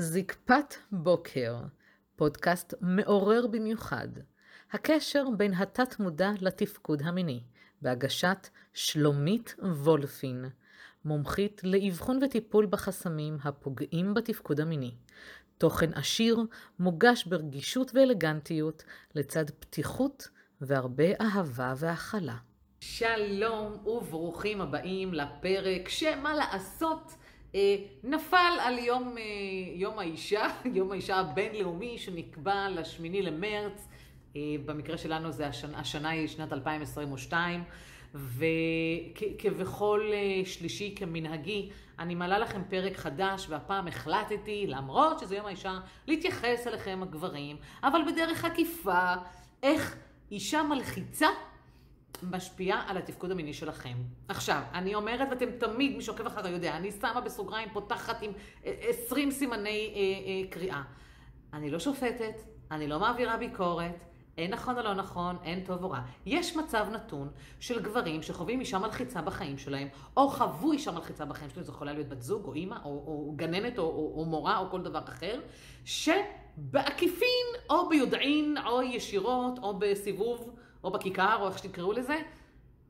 זקפת 0.00 0.74
בוקר, 0.92 1.56
פודקאסט 2.16 2.74
מעורר 2.80 3.46
במיוחד. 3.46 4.08
הקשר 4.72 5.24
בין 5.36 5.54
התת-מודע 5.54 6.30
לתפקוד 6.40 7.02
המיני, 7.02 7.42
בהגשת 7.82 8.48
שלומית 8.74 9.54
וולפין, 9.58 10.44
מומחית 11.04 11.60
לאבחון 11.64 12.22
וטיפול 12.22 12.66
בחסמים 12.66 13.38
הפוגעים 13.44 14.14
בתפקוד 14.14 14.60
המיני. 14.60 14.94
תוכן 15.58 15.94
עשיר, 15.94 16.38
מוגש 16.78 17.24
ברגישות 17.24 17.90
ואלגנטיות, 17.94 18.84
לצד 19.14 19.50
פתיחות 19.50 20.28
והרבה 20.60 21.04
אהבה 21.20 21.74
והכלה. 21.76 22.36
שלום 22.80 23.86
וברוכים 23.86 24.60
הבאים 24.60 25.14
לפרק 25.14 25.88
שמה 25.88 26.34
לעשות 26.34 27.12
נפל 28.04 28.58
על 28.60 28.78
יום, 28.78 29.18
אה, 29.18 29.22
יום 29.74 29.98
האישה, 29.98 30.46
יום 30.74 30.92
האישה 30.92 31.16
הבינלאומי 31.16 31.98
שנקבע 31.98 32.68
לשמיני 32.68 33.22
למרץ, 33.22 33.88
אה, 34.36 34.40
במקרה 34.64 34.98
שלנו 34.98 35.32
זה 35.32 35.46
השנה, 35.46 35.78
השנה 35.78 36.08
היא 36.08 36.28
שנת 36.28 36.52
2022, 36.52 37.64
וכבכל 38.14 40.10
שלישי 40.44 40.94
כמנהגי, 40.96 41.70
אני 41.98 42.14
מעלה 42.14 42.38
לכם 42.38 42.62
פרק 42.68 42.96
חדש, 42.96 43.46
והפעם 43.48 43.88
החלטתי, 43.88 44.66
למרות 44.66 45.18
שזה 45.18 45.36
יום 45.36 45.46
האישה, 45.46 45.78
להתייחס 46.06 46.66
אליכם 46.66 46.98
הגברים, 47.02 47.56
אבל 47.82 48.00
בדרך 48.12 48.44
עקיפה, 48.44 49.14
איך 49.62 49.96
אישה 50.30 50.62
מלחיצה 50.62 51.28
משפיעה 52.22 52.84
על 52.90 52.96
התפקוד 52.96 53.30
המיני 53.30 53.52
שלכם. 53.52 53.94
עכשיו, 54.28 54.62
אני 54.74 54.94
אומרת, 54.94 55.28
ואתם 55.30 55.50
תמיד, 55.58 55.96
מי 55.96 56.02
שעוקב 56.02 56.26
אחרי 56.26 56.50
יודע, 56.50 56.76
אני 56.76 56.92
שמה 56.92 57.20
בסוגריים, 57.20 57.68
פותחת 57.72 58.22
עם 58.22 58.32
20 58.64 59.28
אה, 59.28 59.34
סימני 59.34 59.68
אה, 59.94 60.00
אה, 60.00 60.50
קריאה. 60.50 60.82
אני 61.52 61.70
לא 61.70 61.78
שופטת, 61.78 62.40
אני 62.70 62.88
לא 62.88 63.00
מעבירה 63.00 63.36
ביקורת, 63.36 64.04
אין 64.38 64.50
נכון 64.50 64.78
או 64.78 64.82
לא 64.82 64.94
נכון, 64.94 65.36
אין 65.44 65.64
טוב 65.64 65.84
או 65.84 65.90
רע. 65.90 66.00
יש 66.26 66.56
מצב 66.56 66.86
נתון 66.92 67.28
של 67.60 67.82
גברים 67.82 68.22
שחווים 68.22 68.60
אישה 68.60 68.78
מלחיצה 68.78 69.22
בחיים 69.22 69.58
שלהם, 69.58 69.88
או 70.16 70.28
חוו 70.28 70.72
אישה 70.72 70.92
מלחיצה 70.92 71.24
בחיים 71.24 71.50
שלהם, 71.50 71.64
זו 71.64 71.72
יכולה 71.72 71.92
להיות 71.92 72.08
בת 72.08 72.22
זוג, 72.22 72.44
או 72.44 72.54
אימא, 72.54 72.76
או, 72.84 72.90
או 72.90 73.32
גננת, 73.36 73.78
או, 73.78 73.84
או, 73.84 74.14
או 74.16 74.24
מורה, 74.24 74.58
או 74.58 74.70
כל 74.70 74.82
דבר 74.82 75.00
אחר, 75.08 75.40
שבעקיפין, 75.84 77.46
או 77.70 77.88
ביודעין, 77.88 78.56
או 78.66 78.82
ישירות, 78.82 79.58
או 79.58 79.78
בסיבוב, 79.78 80.50
או 80.84 80.90
בכיכר, 80.90 81.36
או 81.40 81.48
איך 81.48 81.58
שתקראו 81.58 81.92
לזה, 81.92 82.16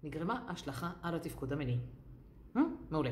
נגרמה 0.02 0.44
השלכה 0.48 0.90
על 1.02 1.14
התפקוד 1.14 1.52
המיני. 1.52 1.78
Hmm? 2.56 2.60
מעולה. 2.90 3.10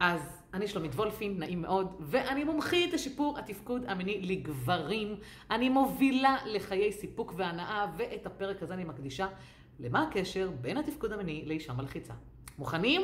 אז 0.00 0.42
אני 0.54 0.68
שלומית 0.68 0.94
וולפין, 0.94 1.38
נעים 1.38 1.62
מאוד, 1.62 1.96
ואני 2.00 2.44
מומחית 2.44 2.92
לשיפור 2.92 3.38
התפקוד 3.38 3.84
המיני 3.88 4.20
לגברים. 4.20 5.16
אני 5.50 5.68
מובילה 5.68 6.36
לחיי 6.46 6.92
סיפוק 6.92 7.32
והנאה, 7.36 7.86
ואת 7.96 8.26
הפרק 8.26 8.62
הזה 8.62 8.74
אני 8.74 8.84
מקדישה 8.84 9.26
למה 9.80 10.02
הקשר 10.02 10.50
בין 10.60 10.76
התפקוד 10.76 11.12
המיני 11.12 11.44
לאישה 11.46 11.72
מלחיצה. 11.72 12.14
מוכנים? 12.58 13.02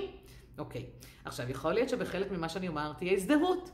אוקיי. 0.58 0.86
עכשיו, 1.24 1.50
יכול 1.50 1.72
להיות 1.72 1.88
שבחלק 1.88 2.30
ממה 2.30 2.48
שאני 2.48 2.68
אומר 2.68 2.92
תהיה 2.92 3.12
הזדהות. 3.12 3.70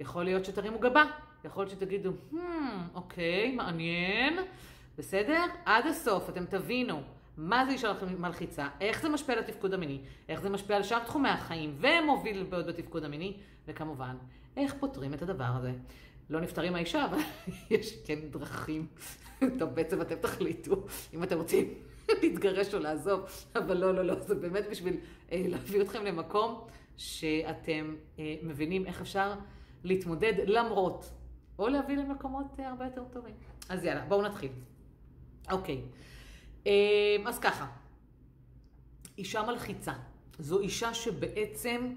יכול 0.00 0.24
להיות 0.24 0.44
שתרימו 0.44 0.78
גבה. 0.78 1.04
יכול 1.44 1.62
להיות 1.62 1.70
שתגידו, 1.70 2.10
hmm, 2.32 2.36
אוקיי, 2.94 3.54
מעניין. 3.54 4.38
בסדר? 5.00 5.44
עד 5.64 5.86
הסוף 5.86 6.28
אתם 6.28 6.44
תבינו 6.44 7.02
מה 7.36 7.64
זה 7.66 7.72
אישה 7.72 7.92
מלחיצה, 8.18 8.68
איך 8.80 9.02
זה 9.02 9.08
משפיע 9.08 9.34
על 9.34 9.40
התפקוד 9.40 9.74
המיני, 9.74 10.00
איך 10.28 10.40
זה 10.40 10.50
משפיע 10.50 10.76
על 10.76 10.82
שאר 10.82 10.98
תחומי 10.98 11.28
החיים 11.28 11.74
ומוביל 11.78 12.40
לבעיות 12.40 12.66
בתפקוד 12.66 13.04
המיני, 13.04 13.36
וכמובן, 13.68 14.16
איך 14.56 14.74
פותרים 14.80 15.14
את 15.14 15.22
הדבר 15.22 15.44
הזה. 15.44 15.72
לא 16.30 16.40
נפטרים 16.40 16.74
האישה, 16.74 17.04
אבל 17.04 17.18
יש 17.70 17.96
כן 18.04 18.18
דרכים. 18.30 18.86
טוב, 19.58 19.70
בעצם 19.70 20.00
אתם 20.00 20.14
תחליטו 20.14 20.86
אם 21.14 21.22
אתם 21.22 21.36
רוצים 21.36 21.74
להתגרש 22.22 22.74
או 22.74 22.78
לעזוב, 22.78 23.20
אבל 23.56 23.76
לא, 23.76 23.94
לא, 23.94 24.04
לא, 24.04 24.14
זה 24.14 24.34
באמת 24.34 24.64
בשביל 24.70 24.96
אה, 25.32 25.42
להביא 25.48 25.82
אתכם 25.82 26.04
למקום 26.04 26.66
שאתם 26.96 27.94
אה, 28.18 28.34
מבינים 28.42 28.86
איך 28.86 29.00
אפשר 29.00 29.34
להתמודד 29.84 30.34
למרות, 30.46 31.10
או 31.58 31.68
להביא 31.68 31.96
למקומות 31.96 32.46
אה, 32.58 32.68
הרבה 32.68 32.84
יותר 32.84 33.04
טובים. 33.12 33.34
אז 33.68 33.84
יאללה, 33.84 34.04
בואו 34.08 34.22
נתחיל. 34.22 34.50
אוקיי, 35.50 35.82
אמ, 36.66 37.26
אז 37.26 37.38
ככה, 37.38 37.66
אישה 39.18 39.42
מלחיצה. 39.42 39.92
זו 40.38 40.60
אישה 40.60 40.94
שבעצם 40.94 41.94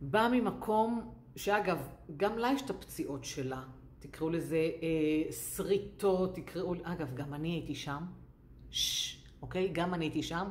באה 0.00 0.28
ממקום, 0.28 1.12
שאגב, 1.36 1.88
גם 2.16 2.38
לה 2.38 2.52
יש 2.54 2.62
את 2.62 2.70
הפציעות 2.70 3.24
שלה. 3.24 3.62
תקראו 3.98 4.30
לזה 4.30 4.56
אה, 4.56 5.32
שריטות, 5.32 6.34
תקראו, 6.34 6.74
אגב, 6.82 7.14
גם 7.14 7.34
אני 7.34 7.48
הייתי 7.48 7.74
שם. 7.74 8.04
ששש, 8.70 9.22
אוקיי? 9.42 9.68
גם 9.72 9.94
אני 9.94 10.04
הייתי 10.04 10.22
שם. 10.22 10.50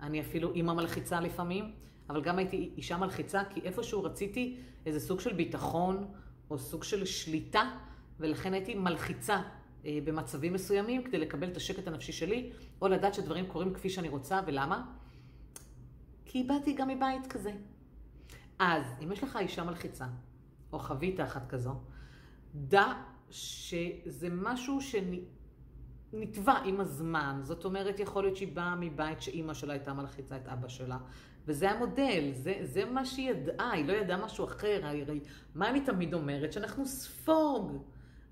אני 0.00 0.20
אפילו 0.20 0.52
אימא 0.52 0.72
מלחיצה 0.72 1.20
לפעמים, 1.20 1.72
אבל 2.08 2.22
גם 2.22 2.38
הייתי 2.38 2.70
אישה 2.76 2.96
מלחיצה, 2.96 3.42
כי 3.50 3.60
איפשהו 3.60 4.02
רציתי 4.02 4.56
איזה 4.86 5.00
סוג 5.00 5.20
של 5.20 5.32
ביטחון, 5.32 6.08
או 6.50 6.58
סוג 6.58 6.84
של 6.84 7.04
שליטה, 7.04 7.70
ולכן 8.20 8.54
הייתי 8.54 8.74
מלחיצה 8.74 9.42
במצבים 9.84 10.52
מסוימים 10.52 11.04
כדי 11.04 11.18
לקבל 11.18 11.48
את 11.48 11.56
השקט 11.56 11.86
הנפשי 11.86 12.12
שלי, 12.12 12.52
או 12.82 12.88
לדעת 12.88 13.14
שדברים 13.14 13.46
קורים 13.46 13.74
כפי 13.74 13.90
שאני 13.90 14.08
רוצה, 14.08 14.40
ולמה? 14.46 14.84
כי 16.24 16.42
באתי 16.42 16.72
גם 16.72 16.88
מבית 16.88 17.26
כזה. 17.26 17.52
אז, 18.58 18.84
אם 19.04 19.12
יש 19.12 19.22
לך 19.22 19.38
אישה 19.40 19.64
מלחיצה, 19.64 20.06
או 20.72 20.78
חווית 20.78 21.20
אחת 21.20 21.48
כזו, 21.48 21.74
דע 22.54 22.92
שזה 23.30 24.28
משהו 24.30 24.78
שנתבע 24.80 26.54
עם 26.64 26.80
הזמן. 26.80 27.40
זאת 27.42 27.64
אומרת, 27.64 28.00
יכול 28.00 28.24
להיות 28.24 28.36
שהיא 28.36 28.56
באה 28.56 28.76
מבית 28.76 29.22
שאימא 29.22 29.54
שלה 29.54 29.72
הייתה 29.72 29.92
מלחיצה 29.92 30.36
את 30.36 30.48
אבא 30.48 30.68
שלה. 30.68 30.98
וזה 31.46 31.70
המודל, 31.70 32.30
זה, 32.34 32.54
זה 32.62 32.84
מה 32.84 33.04
שהיא 33.04 33.30
ידעה, 33.30 33.70
היא 33.70 33.84
לא 33.84 33.92
ידעה 33.92 34.24
משהו 34.24 34.44
אחר. 34.44 34.80
הרי 34.82 35.20
מה 35.54 35.70
אני 35.70 35.80
תמיד 35.80 36.14
אומרת? 36.14 36.52
שאנחנו 36.52 36.86
ספוג. 36.86 37.82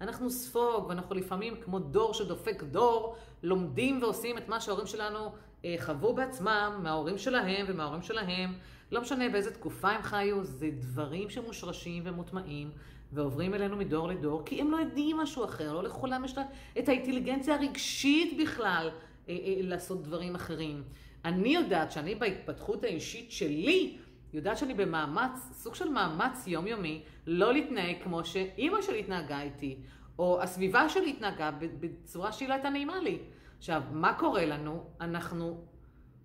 אנחנו 0.00 0.31
ספוג, 0.31 0.87
ואנחנו 0.88 1.15
לפעמים 1.15 1.56
כמו 1.61 1.78
דור 1.78 2.15
שדופק 2.15 2.62
דור, 2.62 3.16
לומדים 3.43 4.03
ועושים 4.03 4.38
את 4.38 4.49
מה 4.49 4.61
שההורים 4.61 4.87
שלנו 4.87 5.33
אה, 5.65 5.75
חוו 5.81 6.15
בעצמם, 6.15 6.81
מההורים 6.83 7.19
שלהם 7.19 7.66
ומההורים 7.69 8.03
שלהם. 8.03 8.53
לא 8.93 9.00
משנה 9.00 9.28
באיזה 9.28 9.55
תקופה 9.55 9.91
הם 9.91 10.03
חיו, 10.03 10.44
זה 10.44 10.71
דברים 10.78 11.31
שמושרשים 11.31 12.03
ומוטמעים 12.06 12.71
ועוברים 13.12 13.55
אלינו 13.55 13.77
מדור 13.77 14.09
לדור, 14.09 14.43
כי 14.44 14.60
הם 14.60 14.71
לא 14.71 14.77
יודעים 14.77 15.16
משהו 15.16 15.44
אחר, 15.44 15.72
לא 15.72 15.83
לכולם 15.83 16.25
יש 16.25 16.34
את 16.78 16.89
האינטליגנציה 16.89 17.55
הרגשית 17.55 18.43
בכלל 18.43 18.91
אה, 19.28 19.34
אה, 19.34 19.55
לעשות 19.62 20.03
דברים 20.03 20.34
אחרים. 20.34 20.83
אני 21.25 21.49
יודעת 21.49 21.93
שאני 21.93 22.15
בהתפתחות 22.15 22.84
האישית 22.84 23.33
שלי, 23.33 23.97
יודעת 24.33 24.59
שאני 24.59 24.75
במאמץ, 24.75 25.49
סוג 25.53 25.75
של 25.75 25.89
מאמץ 25.89 26.47
יומיומי, 26.47 27.03
לא 27.27 27.53
להתנהג 27.53 27.97
כמו 28.03 28.25
שאימא 28.25 28.83
שלי 28.83 29.01
התנהגה 29.01 29.43
איתי, 29.43 29.79
או 30.19 30.43
הסביבה 30.43 30.89
שלי 30.89 31.11
התנהגה 31.11 31.51
בצורה 31.61 32.33
שהיא 32.33 32.49
לא 32.49 32.55
הייתה 32.55 32.71
נעימה 32.71 32.99
לי. 32.99 33.19
עכשיו, 33.59 33.83
מה 33.93 34.15
קורה 34.15 34.47
לנו? 34.47 34.85
אנחנו 35.01 35.65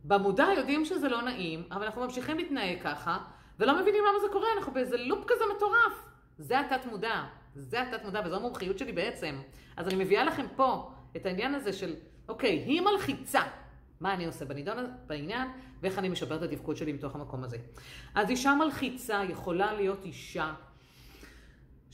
במודע 0.04 0.48
יודעים 0.58 0.86
שזה 0.86 1.10
לא 1.10 1.22
נעים, 1.22 1.64
אבל 1.72 1.84
אנחנו 1.84 2.02
ממשיכים 2.02 2.38
להתנהג 2.38 2.82
ככה, 2.84 3.18
ולא 3.60 3.82
מבינים 3.82 4.04
למה 4.10 4.20
זה 4.22 4.28
קורה, 4.32 4.48
אנחנו 4.58 4.74
באיזה 4.74 4.98
לופ 4.98 5.26
כזה 5.28 5.44
מטורף. 5.56 6.10
זה 6.38 6.60
התת 6.60 6.86
מודע, 6.86 7.24
זה 7.56 7.82
התת 7.82 8.06
מודע, 8.06 8.22
וזו 8.26 8.36
המומחיות 8.36 8.80
שלי 8.80 8.92
בעצם. 8.92 9.36
אז 9.78 9.88
אני 9.88 9.96
מביאה 9.96 10.24
לכם 10.24 10.46
פה 10.56 10.92
את 11.16 11.26
העניין 11.26 11.56
הזה 11.56 11.74
של, 11.74 11.96
אוקיי, 12.30 12.50
היא 12.50 12.82
מלחיצה. 12.82 13.42
מה 14.00 14.14
אני 14.14 14.26
עושה 14.26 14.46
בנידון, 14.46 14.78
בעניין, 15.08 15.48
ואיך 15.86 16.00
אני 16.00 16.10
משפר 16.10 16.36
את 16.36 16.42
התפקוד 16.42 16.78
שלי 16.78 16.94
מתוך 16.94 17.16
המקום 17.16 17.44
הזה. 17.44 17.58
אז 18.16 18.30
אישה 18.30 18.56
מלחיצה 18.56 19.22
יכולה 19.30 19.74
להיות 19.74 20.06
אישה 20.06 20.54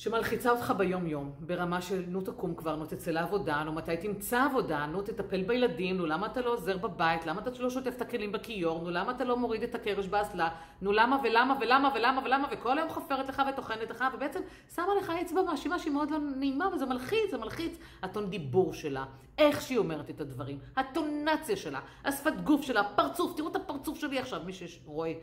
שמלחיצה 0.02 0.52
אותך 0.52 0.74
ביום-יום, 0.78 1.32
ברמה 1.40 1.82
של 1.82 2.04
נו 2.08 2.22
תקום 2.22 2.56
כבר, 2.56 2.76
נו 2.76 2.86
תצא 2.86 3.12
לעבודה, 3.12 3.64
נו 3.64 3.72
מתי 3.72 3.98
תמצא 3.98 4.44
עבודה, 4.44 4.86
נו 4.86 5.02
תטפל 5.02 5.44
בילדים, 5.44 5.98
נו 5.98 6.06
למה 6.06 6.28
אתה 6.28 6.42
לא 6.42 6.54
עוזר 6.54 6.78
בבית, 6.78 7.26
למה 7.26 7.42
אתה 7.42 7.50
לא 7.60 7.70
שוטף 7.70 7.94
את 7.96 8.02
הכלים 8.02 8.32
בכיור, 8.32 8.82
נו 8.84 8.90
למה 8.90 9.12
אתה 9.12 9.24
לא 9.24 9.38
מוריד 9.38 9.64
את 9.64 9.76
הקרש 9.76 10.08
באסלה, 10.08 10.50
נו 10.82 10.92
למה 10.92 11.20
ולמה 11.24 11.58
ולמה 11.62 11.92
ולמה 11.96 12.22
ולמה, 12.26 12.48
וכל 12.52 12.78
היום 12.78 12.90
חופרת 12.90 13.30
לך 13.30 13.42
וטוחנת 13.50 13.90
לך, 13.90 14.06
ובעצם 14.14 14.40
שמה 14.76 14.96
לך 15.02 15.12
אצבע 15.22 15.42
מאשימה 15.42 15.80
שהיא 15.80 15.94
מאוד 15.94 16.12
לא 16.12 16.18
נעימה, 16.20 16.68
וזה 16.74 16.86
מלחיץ, 16.86 17.32
זה 17.32 17.38
מלחיץ. 17.38 17.78
הטון 18.04 18.30
דיבור 18.30 18.74
שלה, 18.74 19.06
איך 19.38 19.62
שהיא 19.62 19.78
אומרת 19.78 20.10
את 20.10 20.22
הדברים, 20.22 20.60
הטונציה 20.76 21.56
שלה, 21.56 21.80
השפת 22.06 22.34
גוף 22.44 22.62
שלה, 22.62 22.80
הפרצוף, 22.82 23.38
תראו 23.38 23.48
את 23.48 23.56
הפרצוף 23.56 24.00
שלי 24.00 24.20
עכשיו, 24.20 24.42
מי 24.46 24.54
שרואה, 24.54 25.14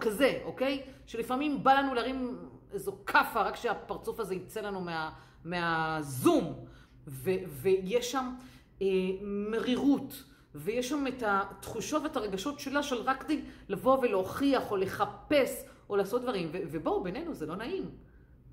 כזה, 0.00 0.38
אוקיי? 0.44 0.82
שלפעמים 1.06 1.64
בא 1.64 1.74
לנו 1.74 1.94
להרים 1.94 2.38
איזו 2.72 2.92
כאפה, 3.06 3.42
רק 3.42 3.56
שהפרצוף 3.56 4.20
הזה 4.20 4.34
יצא 4.34 4.60
לנו 4.60 4.80
מה, 4.80 5.10
מהזום. 5.44 6.64
ו, 7.08 7.30
ויש 7.46 8.12
שם 8.12 8.34
אה, 8.82 8.86
מרירות, 9.22 10.24
ויש 10.54 10.88
שם 10.88 11.06
את 11.06 11.22
התחושות 11.26 12.02
ואת 12.02 12.16
הרגשות 12.16 12.60
שלה 12.60 12.82
של 12.82 13.02
רק 13.02 13.22
כדי 13.22 13.42
לבוא 13.68 13.98
ולהוכיח 13.98 14.70
או 14.70 14.76
לחפש 14.76 15.64
או 15.90 15.96
לעשות 15.96 16.22
דברים. 16.22 16.48
ו, 16.52 16.58
ובואו, 16.70 17.02
בינינו, 17.02 17.34
זה 17.34 17.46
לא 17.46 17.56
נעים. 17.56 17.90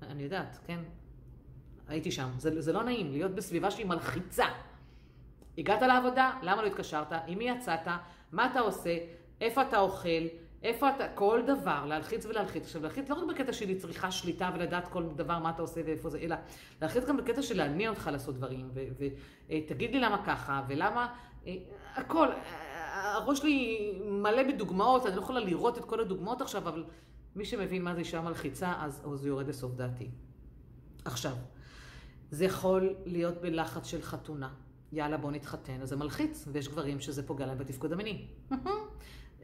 אני 0.02 0.22
יודעת, 0.22 0.58
כן? 0.66 0.80
הייתי 1.88 2.10
שם. 2.10 2.28
זה, 2.38 2.60
זה 2.60 2.72
לא 2.72 2.82
נעים, 2.82 3.10
להיות 3.12 3.34
בסביבה 3.34 3.70
שהיא 3.70 3.86
מלחיצה. 3.86 4.46
הגעת 5.58 5.82
לעבודה, 5.82 6.30
למה 6.42 6.62
לא 6.62 6.66
התקשרת? 6.66 7.12
עם 7.26 7.38
מי 7.38 7.48
יצאת? 7.48 7.86
מה 8.32 8.50
אתה 8.50 8.60
עושה? 8.60 8.98
איפה 9.40 9.62
אתה 9.62 9.78
אוכל? 9.78 10.08
איפה 10.66 10.90
אתה, 10.90 11.08
כל 11.14 11.40
דבר, 11.46 11.86
להלחיץ 11.86 12.26
ולהלחיץ. 12.26 12.64
עכשיו, 12.64 12.82
להלחיץ 12.82 13.10
לא 13.10 13.14
רק 13.14 13.24
בקטע 13.28 13.52
שלי 13.52 13.74
צריכה 13.74 14.10
שליטה 14.10 14.50
ולדעת 14.54 14.88
כל 14.88 15.04
דבר 15.16 15.38
מה 15.38 15.50
אתה 15.50 15.62
עושה 15.62 15.80
ואיפה 15.86 16.10
זה, 16.10 16.18
אלא 16.18 16.36
להלחיץ 16.80 17.04
גם 17.04 17.16
בקטע 17.16 17.42
של 17.42 17.56
להניע 17.56 17.90
אותך 17.90 18.10
לעשות 18.12 18.34
דברים, 18.34 18.70
ותגיד 19.48 19.94
לי 19.94 20.00
למה 20.00 20.24
ככה, 20.26 20.62
ולמה, 20.68 21.14
אה, 21.46 21.56
הכל. 21.94 22.28
הראש 22.92 23.38
שלי 23.38 23.92
מלא 24.04 24.42
בדוגמאות, 24.42 25.06
אני 25.06 25.16
לא 25.16 25.20
יכולה 25.20 25.40
לראות 25.40 25.78
את 25.78 25.84
כל 25.84 26.00
הדוגמאות 26.00 26.40
עכשיו, 26.40 26.68
אבל 26.68 26.84
מי 27.36 27.44
שמבין 27.44 27.82
מה 27.82 27.94
זה 27.94 28.00
אישה 28.00 28.20
מלחיצה, 28.20 28.72
אז, 28.78 29.00
הוא 29.04 29.16
יורד 29.22 29.48
לסוף 29.48 29.74
דעתי. 29.74 30.10
עכשיו, 31.04 31.36
זה 32.30 32.44
יכול 32.44 32.94
להיות 33.04 33.40
בלחץ 33.40 33.86
של 33.86 34.02
חתונה. 34.02 34.48
יאללה, 34.92 35.16
בוא 35.16 35.30
נתחתן, 35.30 35.82
אז 35.82 35.88
זה 35.88 35.96
מלחיץ, 35.96 36.48
ויש 36.52 36.68
גברים 36.68 37.00
שזה 37.00 37.26
פוגע 37.26 37.46
להם 37.46 37.58
בתפקוד 37.58 37.92
המיני. 37.92 38.26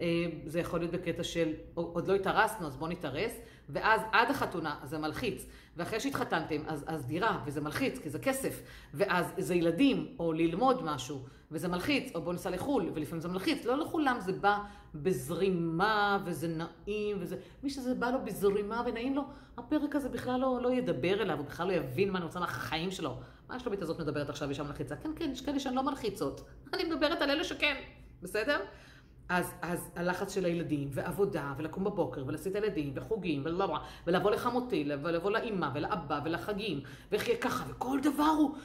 אה, 0.03 0.27
זה 0.47 0.61
יכול 0.61 0.81
להיות 0.81 0.93
בקטע 0.93 1.25
של, 1.25 1.53
עוד 1.75 2.09
לא 2.09 2.15
התארסנו, 2.15 2.67
אז 2.67 2.77
בוא 2.77 2.89
נתארס, 2.89 3.41
ואז 3.69 4.01
עד 4.13 4.31
החתונה, 4.31 4.77
זה 4.85 4.99
מלחיץ. 4.99 5.47
ואחרי 5.77 6.01
שהתחתנתם, 6.01 6.63
אז, 6.67 6.85
אז 6.87 7.07
דירה, 7.07 7.43
וזה 7.47 7.61
מלחיץ, 7.61 7.99
כי 7.99 8.11
זה 8.11 8.19
כסף. 8.19 8.63
ואז 8.95 9.27
זה 9.39 9.55
ילדים, 9.55 10.17
או 10.19 10.33
ללמוד 10.33 10.83
משהו, 10.85 11.23
וזה 11.51 11.69
מלחיץ, 11.69 12.13
או 12.15 12.23
בוא 12.23 12.33
ניסע 12.33 12.51
לחו"ל, 12.51 12.91
ולפעמים 12.95 13.21
זה 13.21 13.29
מלחיץ. 13.29 13.65
לא 13.65 13.79
לכולם 13.79 14.21
זה 14.21 14.33
בא 14.33 14.59
בזרימה, 14.95 16.19
וזה 16.25 16.49
נעים, 16.49 17.17
וזה... 17.21 17.37
מי 17.63 17.71
שזה 17.71 17.95
בא 17.95 18.11
לו 18.11 18.19
בזרימה 18.25 18.83
ונעים 18.87 19.15
לו, 19.15 19.23
הפרק 19.57 19.97
הזה 19.97 20.09
בכלל 20.09 20.41
לא, 20.41 20.59
לא 20.63 20.73
ידבר 20.73 21.23
אליו, 21.23 21.39
הוא 21.39 21.47
בכלל 21.47 21.69
לא 21.69 21.73
יבין 21.73 22.11
מה 22.11 22.19
אני 22.19 22.25
רוצה 22.25 22.41
מהחיים 22.41 22.91
שלו. 22.91 23.17
מה 23.49 23.55
השלומית 23.55 23.83
הזאת 23.83 24.01
מדברת 24.01 24.29
עכשיו, 24.29 24.49
אישה 24.49 24.63
מלחיצה? 24.63 24.97
כן, 24.97 25.11
כן, 25.17 25.31
יש 25.33 25.41
כאלה 25.41 25.61
שהן 25.61 25.75
לא 25.75 25.83
מלחיצות. 25.83 26.45
אני 26.75 26.85
מדברת 26.85 27.23
על 27.23 27.31
אלה 27.31 27.45
שכן, 27.45 27.75
בסדר? 28.23 28.61
אז, 29.29 29.55
אז 29.63 29.91
הלחץ 29.97 30.35
של 30.35 30.45
הילדים, 30.45 30.89
ועבודה, 30.93 31.55
ולקום 31.57 31.85
בבוקר, 31.85 32.25
ולשאת 32.27 32.55
הילדים, 32.55 32.93
וחוגים, 32.97 33.43
ולבוא, 33.45 33.79
ולבוא 34.07 34.31
לחמותי, 34.31 34.89
ולבוא 35.03 35.31
לאימא, 35.31 35.69
ולאבא, 35.75 36.21
ולחגים, 36.25 36.81
ואיך 37.13 37.29
ככה, 37.41 37.65
וכל 37.69 38.01
דבר 38.03 38.25
הוא... 38.39 38.57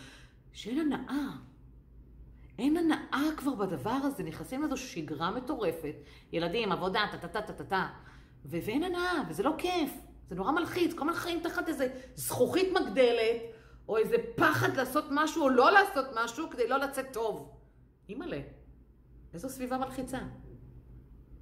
שאין 0.57 0.79
הנאה. 0.79 1.27
אין 2.59 2.77
הנאה 2.77 3.35
כבר 3.37 3.55
בדבר 3.55 3.89
הזה, 3.89 4.23
נכנסים 4.23 4.61
לאיזו 4.61 4.77
שגרה 4.77 5.31
מטורפת, 5.31 5.95
ילדים, 6.31 6.71
עבודה, 6.71 7.05
טה-טה-טה-טה-טה, 7.11 7.87
ואין 8.45 8.83
הנאה, 8.83 9.21
וזה 9.29 9.43
לא 9.43 9.55
כיף, 9.57 9.91
זה 10.29 10.35
נורא 10.35 10.51
מלחיץ, 10.51 10.93
כל 10.93 11.09
הזמן 11.09 11.21
חיים 11.21 11.39
תחת 11.39 11.67
איזה 11.67 11.87
זכוכית 12.15 12.67
מגדלת, 12.71 13.41
או 13.89 13.97
איזה 13.97 14.15
פחד 14.35 14.77
לעשות 14.77 15.05
משהו 15.11 15.43
או 15.43 15.49
לא 15.49 15.71
לעשות 15.71 16.05
משהו 16.15 16.49
כדי 16.49 16.67
לא 16.67 16.77
לצאת 16.77 17.05
טוב. 17.13 17.51
אימא'לה, 18.09 18.39
איזו 19.33 19.49
סביבה 19.49 19.77
מלחיצה. 19.77 20.19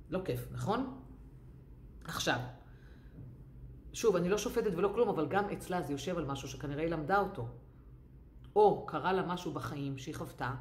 לא 0.10 0.20
כיף, 0.26 0.48
נכון? 0.52 1.02
עכשיו, 2.04 2.40
שוב, 3.94 4.16
אני 4.16 4.30
לא 4.30 4.38
שופטת 4.38 4.72
ולא 4.76 4.92
כלום, 4.94 5.10
אבל 5.10 5.28
גם 5.28 5.50
אצלה 5.50 5.82
זה 5.82 5.92
יושב 5.92 6.18
על 6.18 6.26
משהו 6.26 6.48
שכנראה 6.48 6.84
היא 6.84 6.92
למדה 6.92 7.20
אותו. 7.20 7.48
או 8.56 8.86
קרה 8.86 9.14
לה 9.14 9.22
משהו 9.22 9.52
בחיים 9.52 9.98
שהיא 9.98 10.16
חוותה, 10.16 10.54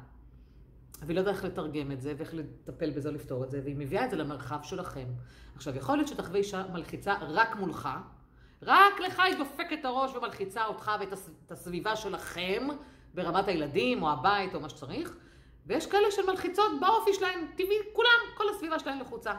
והיא 1.01 1.15
לא 1.15 1.19
יודעת 1.19 1.35
איך 1.35 1.43
לתרגם 1.43 1.91
את 1.91 2.01
זה, 2.01 2.13
ואיך 2.17 2.33
לטפל 2.33 2.89
בזה 2.89 3.11
לפתור 3.11 3.43
את 3.43 3.51
זה, 3.51 3.61
והיא 3.63 3.75
מביאה 3.75 4.05
את 4.05 4.09
זה 4.09 4.15
למרחב 4.15 4.59
שלכם. 4.63 5.07
עכשיו, 5.55 5.75
יכול 5.75 5.97
להיות 5.97 6.07
שתחווה 6.07 6.37
אישה 6.37 6.63
מלחיצה 6.73 7.13
רק 7.21 7.55
מולך, 7.55 7.89
רק 8.61 8.99
לך 9.07 9.19
היא 9.19 9.37
דופקת 9.37 9.77
את 9.79 9.85
הראש 9.85 10.15
ומלחיצה 10.15 10.65
אותך 10.65 10.91
ואת 10.99 11.13
הסביבה 11.51 11.95
שלכם, 11.95 12.67
ברמת 13.13 13.47
הילדים 13.47 14.03
או 14.03 14.11
הבית 14.11 14.55
או 14.55 14.59
מה 14.59 14.69
שצריך, 14.69 15.17
ויש 15.65 15.85
כאלה 15.87 16.11
של 16.11 16.25
מלחיצות 16.25 16.71
באופי 16.79 17.13
שלהם, 17.13 17.47
טבעי, 17.55 17.77
כולם, 17.93 18.09
כל 18.37 18.43
הסביבה 18.49 18.79
שלהם 18.79 18.99
לחוצה. 18.99 19.33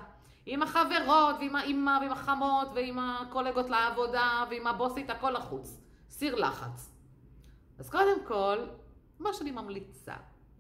עם 0.47 0.63
החברות, 0.63 1.37
ועם 1.41 1.57
האימא, 1.57 1.99
ועם 2.01 2.13
החמות, 2.13 2.69
ועם 2.75 2.99
הקולגות 2.99 3.71
לעבודה, 3.71 4.45
ועם 4.51 4.67
הבוסית, 4.67 5.11
הכל 5.11 5.31
לחוץ. 5.31 5.81
סיר 6.11 6.35
לחץ. 6.35 6.93
אז 7.79 7.91
קודם 7.91 8.25
כל, 8.25 8.59
מה 9.19 9.33
שאני 9.33 9.51
ממליצה, 9.51 10.15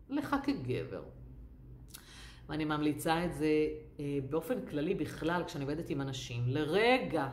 לך 0.08 0.36
כגבר. 0.42 1.02
ואני 2.48 2.64
ממליצה 2.64 3.24
את 3.24 3.34
זה 3.34 3.46
אה, 4.00 4.18
באופן 4.30 4.66
כללי 4.66 4.94
בכלל, 4.94 5.44
כשאני 5.46 5.64
עובדת 5.64 5.90
עם 5.90 6.00
אנשים, 6.00 6.42
לרגע. 6.46 7.28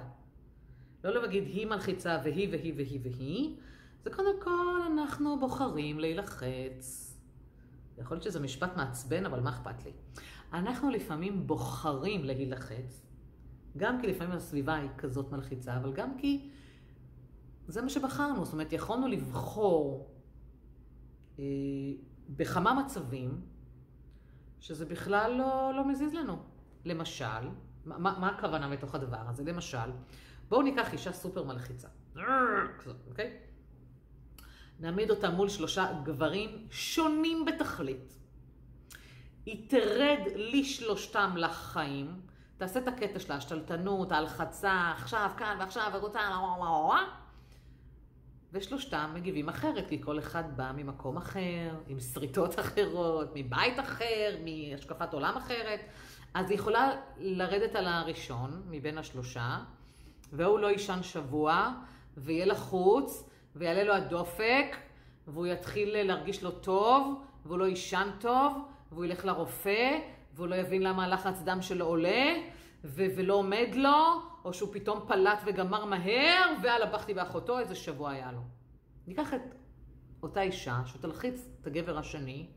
לא 1.04 1.22
להגיד 1.22 1.44
היא 1.44 1.68
מלחיצה 1.68 2.20
והיא 2.24 2.48
והיא 2.52 2.74
והיא 2.76 3.00
והיא, 3.04 3.56
זה 4.04 4.10
קודם 4.10 4.42
כל 4.42 4.82
אנחנו 4.92 5.40
בוחרים 5.40 6.00
להילחץ. 6.00 7.13
יכול 8.04 8.16
להיות 8.16 8.24
שזה 8.24 8.40
משפט 8.40 8.78
מעצבן, 8.78 9.26
אבל 9.26 9.40
מה 9.40 9.50
אכפת 9.50 9.86
לי? 9.86 9.92
אנחנו 10.54 10.90
לפעמים 10.90 11.48
בוחרים 11.48 12.24
להילחץ, 12.24 13.06
גם 13.78 14.02
כי 14.02 14.08
לפעמים 14.08 14.34
הסביבה 14.34 14.76
היא 14.76 14.90
כזאת 14.98 15.32
מלחיצה, 15.32 15.78
אבל 15.78 15.94
גם 15.94 16.18
כי 16.18 16.50
זה 17.68 17.82
מה 17.82 17.90
שבחרנו. 17.90 18.46
זאת 18.46 18.54
אומרת, 18.54 18.74
יכולנו 18.74 19.08
לבחור 19.08 20.10
אה, 21.40 21.44
בכמה 22.30 22.74
מצבים 22.74 23.42
שזה 24.60 24.86
בכלל 24.86 25.36
לא, 25.38 25.72
לא 25.76 25.88
מזיז 25.88 26.14
לנו. 26.14 26.38
למשל, 26.86 27.50
מה, 27.86 27.98
מה 27.98 28.30
הכוונה 28.30 28.68
מתוך 28.68 28.96
הדבר 28.96 29.30
הזה? 29.30 29.44
למשל, 29.44 29.92
בואו 30.50 30.62
ניקח 30.62 30.94
אישה 30.94 31.12
סופר 31.12 31.44
מלחיצה. 31.44 31.88
אוקיי? 33.10 33.38
נעמיד 34.80 35.10
אותה 35.10 35.30
מול 35.30 35.50
שלושה 35.50 35.88
גברים 36.04 36.68
שונים 36.72 37.46
בתכלית. 37.46 38.14
היא 39.46 39.70
תרד 39.70 40.20
לשלושתם 40.36 41.38
לחיים, 41.38 42.22
תעשה 42.58 42.80
את 42.80 42.88
הקטע 42.88 43.20
של 43.20 43.32
ההשתלטנות, 43.32 44.12
ההלחצה, 44.12 44.92
עכשיו, 44.98 45.32
כאן 45.38 45.58
ועכשיו, 45.60 45.92
ורוצה, 45.94 46.20
ושלושתם 48.54 49.12
מגיבים 49.14 49.50
אחרת, 49.50 49.90
כי 49.90 50.02
כל 50.02 50.20
אחד 50.20 50.58
בא 50.58 50.72
ממקום 50.76 51.18
אחר, 51.18 51.76
עם 51.88 52.00
שריטות 52.00 52.60
אחרות, 52.60 53.32
מבית 53.36 53.80
אחר, 53.80 54.38
מהשקפת 54.44 55.14
עולם 55.14 55.38
אחרת. 55.38 55.80
אז 56.34 56.50
היא 56.50 56.60
יכולה 56.60 56.92
לרדת 57.18 57.76
על 57.76 57.88
הראשון 57.88 58.62
מבין 58.70 58.98
השלושה, 58.98 59.60
והוא 60.34 60.60
לא 60.60 60.68
יישן 60.68 61.04
שבוע, 61.04 61.72
ויהיה 62.18 62.46
לחוץ, 62.46 63.30
ויעלה 63.56 63.84
לו 63.84 63.94
הדופק, 63.94 64.76
והוא 65.28 65.48
יתחיל 65.48 66.02
להרגיש 66.04 66.44
לו 66.44 66.52
טוב, 66.52 67.22
והוא 67.46 67.58
לא 67.58 67.66
יישן 67.66 68.10
טוב, 68.20 68.54
והוא 68.92 69.06
ילך 69.06 69.26
לרופא, 69.26 70.00
והוא 70.34 70.48
לא 70.48 70.56
יבין 70.56 70.82
למה 70.82 71.04
הלחץ 71.04 71.42
דם 71.42 71.62
שלו 71.62 71.86
עולה, 71.86 72.34
ו- 72.84 73.06
ולא 73.16 73.34
עומד 73.34 73.70
לו, 73.76 74.22
או 74.46 74.54
שהוא 74.54 74.70
פתאום 74.74 75.00
פלט 75.08 75.40
וגמר 75.46 75.86
מהר, 75.86 76.54
ואללה 76.64 76.86
בכתי 76.86 77.14
באחותו, 77.14 77.60
איזה 77.60 77.76
שבוע 77.76 78.12
היה 78.12 78.32
לו. 78.32 78.42
ניקח 79.08 79.34
את 79.34 79.42
אותה 80.24 80.42
אישה 80.42 80.82
שתלחיץ 80.86 81.50
את 81.62 81.68
הגבר 81.68 81.98
השני, 81.98 82.48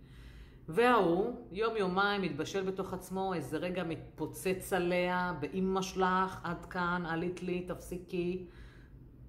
וההוא, 0.69 1.35
יום 1.53 1.76
יומיים 1.76 2.23
מתבשל 2.23 2.62
בתוך 2.62 2.93
עצמו, 2.93 3.35
איזה 3.35 3.57
רגע 3.57 3.85
מתפוצץ 3.85 4.73
עליה, 4.73 5.33
באימא 5.41 5.83
שלך, 5.83 6.41
עד 6.45 6.65
כאן, 6.65 7.07
עלית 7.07 7.43
לי, 7.43 7.61
תפסיקי. 7.61 8.47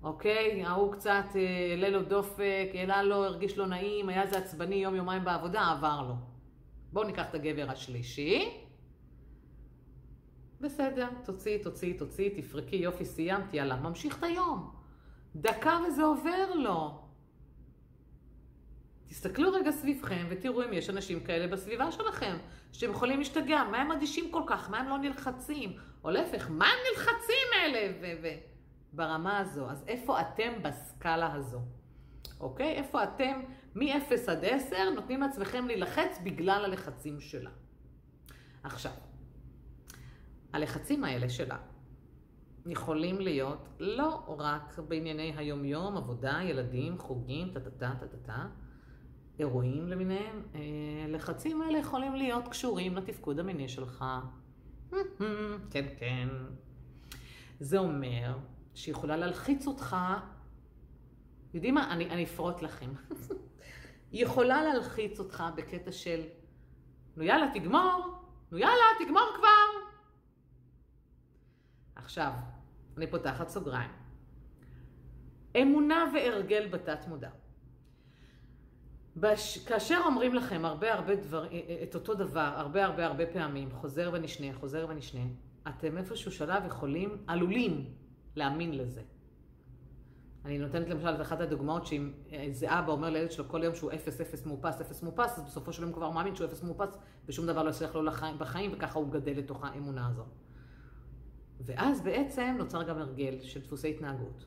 אוקיי? 0.08 0.64
ההוא 0.64 0.94
קצת 0.94 1.26
אה, 1.36 1.70
העלה 1.70 1.90
לו 1.90 2.04
דופק, 2.04 2.70
העלה 2.74 3.04
לו, 3.04 3.26
הרגיש 3.26 3.58
לו 3.58 3.66
נעים, 3.66 4.10
היה 4.10 4.28
זה 4.28 4.38
עצבני 4.38 4.76
יום 4.76 4.96
יומיים 4.96 5.24
בעבודה, 5.24 5.72
עבר 5.72 6.02
לו. 6.08 6.14
בואו 6.94 7.08
ניקח 7.08 7.30
את 7.30 7.36
הגבר 7.36 7.70
השלישי. 7.70 8.50
בסדר, 10.62 11.08
תוציאי, 11.26 11.60
תוציאי, 11.60 11.94
תוציאי, 11.94 12.42
תפרקי, 12.42 12.76
יופי, 12.76 13.06
סיימת, 13.06 13.54
יאללה, 13.54 13.76
ממשיך 13.76 14.20
את 14.20 14.24
היום. 14.24 14.72
דקה 15.36 15.80
וזה 15.88 16.04
עובר 16.04 16.54
לו. 16.56 17.02
תסתכלו 19.08 19.52
רגע 19.52 19.72
סביבכם 19.72 20.26
ותראו 20.30 20.64
אם 20.64 20.74
יש 20.74 20.90
אנשים 20.90 21.20
כאלה 21.20 21.48
בסביבה 21.48 21.92
שלכם, 21.92 22.38
שהם 22.72 22.92
יכולים 22.92 23.20
להשתגע, 23.20 23.64
מה 23.72 23.82
הם 23.82 23.92
אדישים 23.92 24.32
כל 24.32 24.44
כך, 24.48 24.70
מה 24.70 24.80
הם 24.80 24.90
לא 24.90 24.98
נלחצים, 24.98 25.74
או 26.04 26.10
להפך, 26.10 26.50
מה 26.50 26.66
הם 26.66 26.80
נלחצים 26.92 27.48
אלה, 27.64 27.94
ו... 28.02 28.06
ו- 28.24 28.57
ברמה 28.98 29.38
הזו. 29.40 29.70
אז 29.70 29.84
איפה 29.88 30.22
אתם 30.22 30.54
בסקאלה 30.64 31.34
הזו? 31.34 31.60
אוקיי? 32.40 32.74
איפה 32.74 33.04
אתם 33.04 33.42
מ-0 33.76 34.32
עד 34.32 34.46
10 34.46 34.76
נותנים 34.96 35.22
לעצמכם 35.22 35.68
להילחץ 35.68 36.20
בגלל 36.24 36.66
הלחצים 36.66 37.20
שלה. 37.20 37.50
עכשיו, 38.64 38.92
הלחצים 40.54 41.04
האלה 41.04 41.30
שלה 41.30 41.58
יכולים 42.66 43.22
להיות 43.22 43.68
לא 43.80 44.36
רק 44.38 44.80
בענייני 44.80 45.34
היומיום, 45.38 45.98
עבודה, 45.98 46.40
ילדים, 46.44 46.98
חוגים, 46.98 47.50
טה-טה-טה, 47.54 47.92
טה-טה-טה, 48.00 48.48
אירועים 49.40 49.88
למיניהם. 49.88 50.44
אה, 50.56 50.60
לחצים 51.08 51.62
האלה 51.62 51.78
יכולים 51.78 52.16
להיות 52.16 52.48
קשורים 52.48 52.96
לתפקוד 52.96 53.40
המיני 53.40 53.70
שלך. 53.70 54.06
כן, 55.72 55.86
כן. 56.00 56.28
זה 57.60 57.78
אומר 57.78 58.38
שיכולה 58.78 59.18
להלחיץ 59.18 59.68
אותך 59.68 59.96
יודעים 61.54 61.76
מה? 61.76 61.94
אני, 61.94 62.10
אני 62.10 62.24
אפרוט 62.24 62.62
לכם. 62.62 62.90
היא 64.12 64.24
יכולה 64.26 64.64
להלחיץ 64.64 65.20
אותך 65.20 65.44
בקטע 65.56 65.92
של, 65.92 66.22
נו 67.16 67.24
יאללה, 67.24 67.52
תגמור, 67.54 68.22
נו 68.52 68.58
יאללה, 68.58 68.84
תגמור 69.00 69.30
כבר. 69.36 69.88
עכשיו, 71.96 72.32
אני 72.98 73.08
פותחת 73.08 73.50
סוגריים. 73.50 73.92
אמונה 75.62 76.12
והרגל 76.14 76.68
בתת 76.68 77.08
מודע. 77.08 77.30
בש... 79.16 79.58
כאשר 79.58 80.02
אומרים 80.06 80.34
לכם 80.34 80.66
הרבה 80.66 80.94
הרבה 80.94 81.16
דבר, 81.16 81.46
אה, 81.46 81.60
אה, 81.70 81.84
את 81.84 81.96
אותו 81.96 82.14
דבר, 82.14 82.52
הרבה 82.56 82.86
הרבה 82.86 83.06
הרבה 83.06 83.26
פעמים, 83.26 83.72
חוזר 83.72 84.10
ונשנה, 84.14 84.54
חוזר 84.54 84.86
ונשנה, 84.90 85.26
אתם 85.68 85.98
איפשהו 85.98 86.32
שלב 86.32 86.66
יכולים, 86.66 87.18
עלולים 87.28 87.94
להאמין 88.38 88.78
לזה. 88.78 89.02
אני 90.46 90.58
נותנת 90.58 90.90
למשל 90.90 91.16
את 91.16 91.22
אחת 91.22 91.42
הדוגמאות 91.42 91.86
שאם 91.86 92.12
איזה 92.32 92.80
אבא 92.80 92.92
אומר 92.92 93.10
לילד 93.10 93.32
שלו 93.32 93.50
כל 93.50 93.64
יום 93.64 93.76
שהוא 93.76 93.92
אפס 93.92 94.22
אפס 94.22 94.46
מאופס 94.46 94.82
אפס 94.82 95.04
מאופס, 95.04 95.38
אז 95.38 95.44
בסופו 95.46 95.74
של 95.74 95.84
יום 95.84 95.94
כבר 95.94 96.10
מאמין 96.10 96.36
שהוא 96.36 96.48
אפס 96.48 96.64
מאופס 96.64 96.98
ושום 97.26 97.46
דבר 97.46 97.64
לא 97.64 97.70
יצליח 97.70 97.96
לו 97.96 98.04
לחיים, 98.04 98.40
בחיים 98.40 98.72
וככה 98.74 99.00
הוא 99.00 99.12
גדל 99.12 99.32
לתוך 99.38 99.64
האמונה 99.64 100.08
הזו. 100.08 100.24
ואז 101.60 102.02
בעצם 102.02 102.56
נוצר 102.58 102.84
גם 102.84 102.98
הרגל 102.98 103.42
של 103.42 103.62
דפוסי 103.62 103.90
התנהגות. 103.90 104.46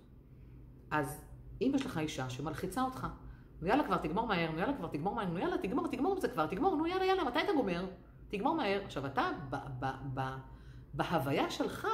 אז 0.90 1.24
אם 1.60 1.72
יש 1.74 1.86
לך 1.86 1.98
אישה 1.98 2.30
שמלחיצה 2.30 2.82
אותך, 2.82 3.06
נו 3.60 3.68
יאללה 3.68 3.84
כבר 3.84 3.96
תגמור 3.96 4.26
מהר, 4.26 4.50
נו 4.50 4.58
יאללה 4.58 4.76
כבר 4.76 4.88
תגמור 4.88 5.14
מהר, 5.14 5.28
נו 5.28 5.38
יאללה 5.38 5.58
תגמור, 5.58 5.88
תגמור 5.88 6.12
עם 6.12 6.20
זה 6.20 6.28
כבר, 6.28 6.46
תגמור, 6.46 6.76
נו 6.76 6.86
יאללה 6.86 7.04
יאללה, 7.04 7.24
מתי 7.24 7.38
אתה 7.38 7.52
גומר? 7.56 7.86
תגמור 8.28 8.56
מהר. 8.56 8.80
עכשיו 8.84 9.06
אתה, 9.06 9.30
ב, 9.50 9.56
ב, 9.80 9.86
ב, 10.14 10.20
בהוויה 10.94 11.50
שלך, 11.50 11.86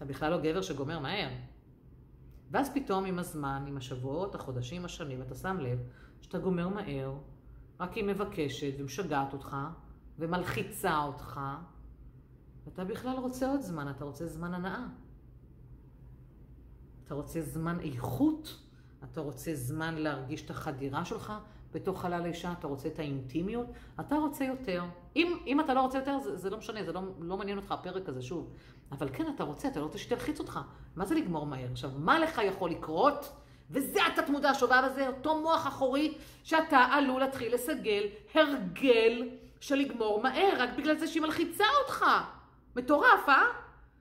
אתה 0.00 0.08
בכלל 0.08 0.30
לא 0.30 0.38
גבר 0.38 0.62
שגומר 0.62 0.98
מהר. 0.98 1.28
ואז 2.50 2.70
פתאום 2.74 3.04
עם 3.04 3.18
הזמן, 3.18 3.64
עם 3.68 3.76
השבועות, 3.76 4.34
החודשים, 4.34 4.84
השנים, 4.84 5.22
אתה 5.22 5.34
שם 5.34 5.56
לב 5.60 5.78
שאתה 6.20 6.38
גומר 6.38 6.68
מהר, 6.68 7.14
רק 7.80 7.92
היא 7.92 8.04
מבקשת 8.04 8.74
ומשגעת 8.78 9.32
אותך 9.32 9.56
ומלחיצה 10.18 10.98
אותך, 10.98 11.40
ואתה 12.64 12.84
בכלל 12.84 13.16
רוצה 13.16 13.50
עוד 13.50 13.60
זמן, 13.60 13.90
אתה 13.90 14.04
רוצה 14.04 14.26
זמן 14.26 14.54
הנאה. 14.54 14.86
אתה 17.04 17.14
רוצה 17.14 17.40
זמן 17.40 17.80
איכות, 17.80 18.60
אתה 19.04 19.20
רוצה 19.20 19.54
זמן 19.54 19.94
להרגיש 19.94 20.44
את 20.44 20.50
החדירה 20.50 21.04
שלך 21.04 21.32
בתוך 21.72 22.00
חלל 22.00 22.22
האישה, 22.22 22.52
אתה 22.58 22.66
רוצה 22.66 22.88
את 22.88 22.98
האינטימיות, 22.98 23.66
אתה 24.00 24.16
רוצה 24.16 24.44
יותר. 24.44 24.82
אם, 25.16 25.38
אם 25.46 25.60
אתה 25.60 25.74
לא 25.74 25.80
רוצה 25.80 25.98
יותר, 25.98 26.18
זה, 26.18 26.36
זה 26.36 26.50
לא 26.50 26.58
משנה, 26.58 26.84
זה 26.84 26.92
לא, 26.92 27.00
לא 27.20 27.36
מעניין 27.36 27.58
אותך 27.58 27.72
הפרק 27.72 28.08
הזה, 28.08 28.22
שוב. 28.22 28.50
אבל 28.92 29.08
כן, 29.12 29.24
אתה 29.34 29.44
רוצה, 29.44 29.68
אתה 29.68 29.80
לא 29.80 29.84
רוצה 29.84 29.98
שתלחיץ 29.98 30.40
אותך. 30.40 30.60
מה 30.96 31.04
זה 31.04 31.14
לגמור 31.14 31.46
מהר? 31.46 31.68
עכשיו, 31.72 31.90
מה 31.98 32.18
לך 32.18 32.40
יכול 32.44 32.70
לקרות? 32.70 33.32
וזה 33.70 34.00
התת 34.06 34.28
מודע 34.28 34.50
השובב 34.50 34.82
הזה, 34.84 35.08
אותו 35.08 35.40
מוח 35.40 35.66
אחורי, 35.66 36.14
שאתה 36.44 36.78
עלול 36.78 37.20
להתחיל 37.20 37.54
לסגל 37.54 38.02
הרגל 38.34 39.28
של 39.60 39.74
לגמור 39.74 40.22
מהר, 40.22 40.52
רק 40.58 40.70
בגלל 40.76 40.96
זה 40.96 41.06
שהיא 41.06 41.22
מלחיצה 41.22 41.64
אותך. 41.82 42.04
מטורף, 42.76 43.28
אה? 43.28 43.44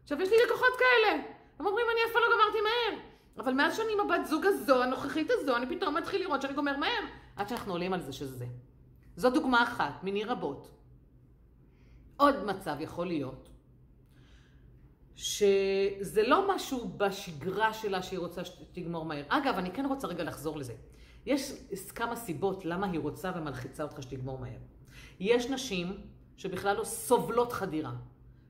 עכשיו, 0.03 0.21
יש 0.21 0.29
לי 0.29 0.35
לקוחות 0.47 0.73
כאלה. 0.79 1.21
הם 1.59 1.65
אומרים, 1.67 1.85
אני 1.91 1.99
אף 2.05 2.13
פעם 2.13 2.21
לא 2.21 2.35
גמרתי 2.35 2.57
מהר. 2.61 2.99
אבל 3.37 3.53
מאז 3.53 3.77
שאני 3.77 3.93
עם 3.93 3.99
הבת 3.99 4.25
זוג 4.25 4.45
הזו, 4.45 4.83
הנוכחית 4.83 5.27
הזו, 5.31 5.55
אני 5.57 5.75
פתאום 5.75 5.97
מתחיל 5.97 6.21
לראות 6.21 6.41
שאני 6.41 6.53
גומר 6.53 6.77
מהר. 6.77 7.01
עד 7.39 7.49
שאנחנו 7.49 7.71
עולים 7.71 7.93
על 7.93 8.01
זה 8.01 8.13
שזה 8.13 8.37
זה. 8.37 8.45
זו 9.15 9.29
דוגמה 9.29 9.63
אחת, 9.63 10.03
מיני 10.03 10.23
רבות. 10.23 10.71
עוד 12.17 12.45
מצב 12.45 12.75
יכול 12.79 13.07
להיות, 13.07 13.49
שזה 15.15 16.23
לא 16.27 16.55
משהו 16.55 16.89
בשגרה 16.97 17.73
שלה 17.73 18.01
שהיא 18.01 18.19
רוצה 18.19 18.45
שתגמור 18.45 19.05
מהר. 19.05 19.23
אגב, 19.27 19.55
אני 19.57 19.71
כן 19.71 19.85
רוצה 19.85 20.07
רגע 20.07 20.23
לחזור 20.23 20.57
לזה. 20.57 20.73
יש 21.25 21.51
כמה 21.95 22.15
סיבות 22.15 22.65
למה 22.65 22.87
היא 22.87 22.99
רוצה 22.99 23.31
ומלחיצה 23.35 23.83
אותך 23.83 24.03
שתגמור 24.03 24.39
מהר. 24.39 24.59
יש 25.19 25.45
נשים 25.45 26.01
שבכלל 26.37 26.77
לא 26.77 26.83
סובלות 26.83 27.51
חדירה. 27.51 27.93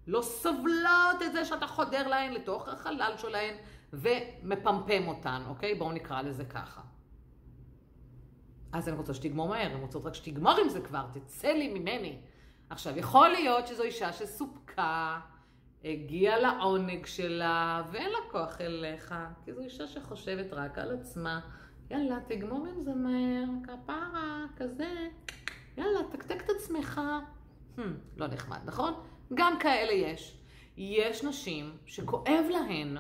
לא 0.08 0.22
סובלות 0.22 1.22
את 1.26 1.32
זה 1.32 1.46
שאתה 1.46 1.68
חודר 1.68 2.08
להן 2.08 2.34
לתוך 2.34 2.68
החלל 2.68 3.14
שלהן 3.18 3.56
ומפמפם 3.94 5.08
אותן, 5.08 5.42
אוקיי? 5.48 5.76
בואו 5.76 5.92
נקרא 5.92 6.22
לזה 6.22 6.46
ככה. 6.46 6.82
אז 8.72 8.88
הן 8.88 8.94
רוצות 8.94 9.16
שתגמור 9.16 9.48
מהר, 9.48 9.72
הן 9.72 9.82
רוצות 9.82 10.06
רק 10.06 10.14
שתגמור 10.14 10.54
עם 10.64 10.70
זה 10.70 10.82
כבר, 10.82 11.06
תצא 11.14 11.48
לי 11.48 11.80
ממני. 11.80 12.18
עכשיו, 12.70 12.98
יכול 12.98 13.30
להיות 13.30 13.68
שזו 13.68 13.84
אישה 13.84 14.14
שסופקה, 14.14 15.20
הגיעה 15.84 16.40
לעונג 16.40 17.06
שלה, 17.06 17.84
ואין 17.92 18.10
לה 18.10 18.18
כוח 18.32 18.62
אליך, 18.62 19.16
כי 19.46 19.54
זו 19.54 19.62
אישה 19.62 19.88
שחושבת 19.88 20.54
רק 20.54 20.78
על 20.78 20.92
עצמה. 20.92 21.40
יאללה, 21.92 22.18
תגמור 22.28 22.66
עם 22.66 22.82
זה 22.82 22.94
מהר, 22.94 23.46
כפרה, 23.64 24.46
כזה. 24.58 25.08
יאללה, 25.78 26.00
תקתק 26.12 26.42
את 26.46 26.50
עצמך. 26.50 27.02
Hmm, 27.78 27.82
לא 28.18 28.28
נחמד, 28.28 28.60
נכון? 28.66 28.94
גם 29.34 29.60
כאלה 29.60 29.94
יש. 29.94 30.38
יש 30.78 31.24
נשים 31.24 31.78
שכואב 31.86 32.46
להן, 32.50 32.98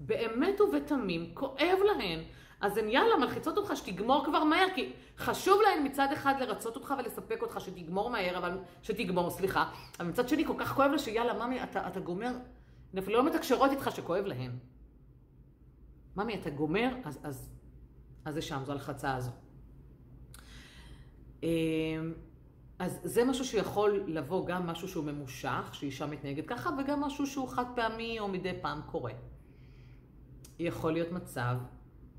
באמת 0.00 0.60
ובתמים, 0.60 1.30
כואב 1.34 1.78
להן. 1.86 2.20
אז 2.60 2.76
הן 2.76 2.88
יאללה, 2.88 3.16
מלחיצות 3.16 3.56
אותך 3.56 3.76
שתגמור 3.76 4.24
כבר 4.24 4.44
מהר, 4.44 4.66
כי 4.74 4.92
חשוב 5.18 5.60
להן 5.62 5.86
מצד 5.86 6.08
אחד 6.12 6.34
לרצות 6.40 6.76
אותך 6.76 6.94
ולספק 6.98 7.42
אותך 7.42 7.60
שתגמור 7.60 8.10
מהר, 8.10 8.38
אבל 8.38 8.58
שתגמור, 8.82 9.30
סליחה. 9.30 9.70
אבל 10.00 10.08
מצד 10.08 10.28
שני 10.28 10.44
כל 10.44 10.54
כך 10.58 10.74
כואב 10.74 10.90
לה 10.90 10.98
שיאללה, 10.98 11.46
ממי, 11.46 11.62
אתה, 11.62 11.88
אתה 11.88 12.00
גומר, 12.00 12.32
הן 12.92 12.98
אפילו 12.98 13.18
לא 13.18 13.26
מתקשרות 13.26 13.70
איתך 13.70 13.90
שכואב 13.96 14.24
להן. 14.24 14.50
ממי, 16.16 16.34
אתה 16.34 16.50
גומר, 16.50 16.88
אז, 17.04 17.18
אז, 17.22 17.50
אז 18.24 18.34
זה 18.34 18.42
שם, 18.42 18.62
זו 18.64 18.72
הלחצה 18.72 19.14
הזו. 19.14 19.30
אמ, 21.42 21.48
אז 22.78 23.00
זה 23.02 23.24
משהו 23.24 23.44
שיכול 23.44 24.04
לבוא 24.06 24.46
גם 24.46 24.66
משהו 24.66 24.88
שהוא 24.88 25.04
ממושך, 25.04 25.70
שאישה 25.72 26.06
מתנהגת 26.06 26.46
ככה, 26.46 26.70
וגם 26.78 27.00
משהו 27.00 27.26
שהוא 27.26 27.48
חד 27.48 27.64
פעמי 27.74 28.20
או 28.20 28.28
מדי 28.28 28.52
פעם 28.62 28.80
קורה. 28.86 29.12
יכול 30.58 30.92
להיות 30.92 31.12
מצב 31.12 31.56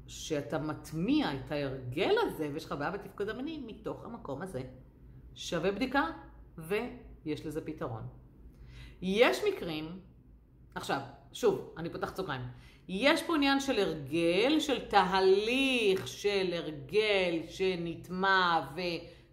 שאתה 0.08 0.58
מטמיע 0.58 1.34
את 1.34 1.52
ההרגל 1.52 2.16
הזה, 2.22 2.50
ויש 2.54 2.66
לך 2.66 2.72
בעיה 2.72 2.92
בתפקוד 2.92 3.30
המיני, 3.30 3.64
מתוך 3.66 4.06
המקום 4.06 4.42
הזה. 4.42 4.62
שווה 5.36 5.72
בדיקה, 5.72 6.06
ויש 6.58 7.46
לזה 7.46 7.62
פתרון. 7.66 8.02
יש 9.02 9.42
מקרים, 9.54 10.00
עכשיו, 10.76 11.00
שוב, 11.34 11.74
אני 11.78 11.90
פותחת 11.90 12.16
סוגריים. 12.16 12.42
יש 12.88 13.24
פה 13.24 13.36
עניין 13.36 13.60
של 13.60 13.80
הרגל, 13.80 14.60
של 14.60 14.86
תהליך 14.86 16.08
של 16.08 16.54
הרגל 16.54 17.42
שנטמע 17.48 18.68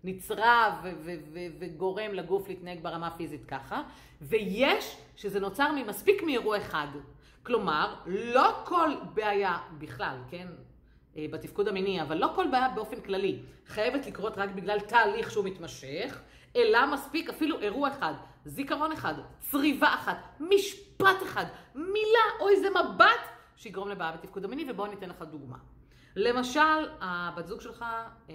ונצרב 0.05 0.73
וגורם 1.59 2.15
לגוף 2.15 2.49
להתנהג 2.49 2.83
ברמה 2.83 3.07
הפיזית 3.07 3.45
ככה, 3.45 3.83
ויש 4.23 4.97
שזה 5.17 5.41
נוצר 5.41 5.73
ממספיק 5.73 6.23
מאירוע 6.23 6.57
אחד. 6.57 6.89
כלומר, 7.47 7.95
לא 8.07 8.63
כל 8.65 8.91
בעיה 9.15 9.59
בכלל, 9.79 10.17
כן, 10.31 10.49
אה, 11.17 11.27
בתפקוד 11.31 11.69
המיני, 11.69 12.03
אבל 12.03 12.17
לא 12.17 12.33
כל 12.35 12.47
בעיה 12.51 12.69
באופן 12.69 13.01
כללי 13.01 13.43
חייבת 13.67 14.07
לקרות 14.07 14.39
רק 14.39 14.51
בגלל 14.51 14.81
תהליך 14.81 15.31
שהוא 15.31 15.45
מתמשך, 15.45 16.21
אלא 16.57 16.93
מספיק 16.93 17.29
אפילו 17.29 17.61
אירוע 17.61 17.89
אחד, 17.89 18.15
זיכרון 18.45 18.93
אחד, 18.93 19.15
צריבה 19.41 19.95
אחת, 19.95 20.17
משפט 20.41 21.23
אחד, 21.23 21.45
מילה 21.75 22.27
או 22.41 22.49
איזה 22.49 22.71
מבט 22.71 23.29
שיגרום 23.57 23.89
לבעיה 23.89 24.13
בתפקוד 24.13 24.45
המיני, 24.45 24.65
ובואו 24.71 24.91
ניתן 24.91 25.09
לך 25.09 25.23
דוגמה. 25.23 25.57
למשל, 26.17 26.89
הבת 27.01 27.47
זוג 27.47 27.61
שלך 27.61 27.85
אה, 28.31 28.35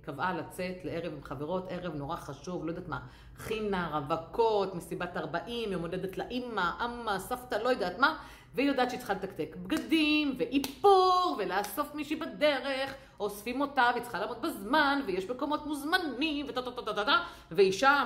קבעה 0.00 0.34
לצאת 0.34 0.76
לערב 0.84 1.12
עם 1.12 1.22
חברות, 1.22 1.66
ערב 1.68 1.94
נורא 1.94 2.16
חשוב, 2.16 2.64
לא 2.64 2.70
יודעת 2.70 2.88
מה, 2.88 3.00
חינה, 3.36 3.98
רווקות, 3.98 4.74
מסיבת 4.74 5.16
40, 5.16 5.72
יום 5.72 5.82
הולדת 5.82 6.18
לאימא, 6.18 6.70
אמה, 6.84 7.18
סבתא, 7.18 7.54
לא 7.54 7.68
יודעת 7.68 7.98
מה, 7.98 8.18
והיא 8.54 8.68
יודעת 8.68 8.90
שהיא 8.90 8.98
צריכה 8.98 9.14
לתקתק 9.14 9.56
בגדים, 9.62 10.34
ואיפור, 10.38 11.36
ולאסוף 11.38 11.94
מישהי 11.94 12.16
בדרך, 12.16 12.94
אוספים 13.20 13.60
אותה, 13.60 13.90
והיא 13.92 14.02
צריכה 14.02 14.18
לעמוד 14.18 14.42
בזמן, 14.42 15.00
ויש 15.06 15.30
מקומות 15.30 15.66
מוזמנים, 15.66 16.46
וטה 16.48 16.62
טה 16.62 16.70
טה 16.70 16.94
טה 16.94 17.04
טה, 17.04 17.18
ואישה, 17.50 18.04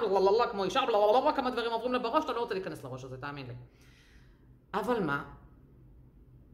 כמו 0.50 0.64
אישה, 0.64 0.80
כמה 1.36 1.50
דברים 1.50 1.72
עוברים 1.72 1.92
לה 1.92 1.98
בראש, 1.98 2.24
אתה 2.24 2.32
לא 2.32 2.40
רוצה 2.40 2.54
להיכנס 2.54 2.84
לראש 2.84 3.04
הזה, 3.04 3.16
תאמין 3.16 3.46
לי. 3.46 3.54
אבל 4.74 5.04
מה? 5.04 5.24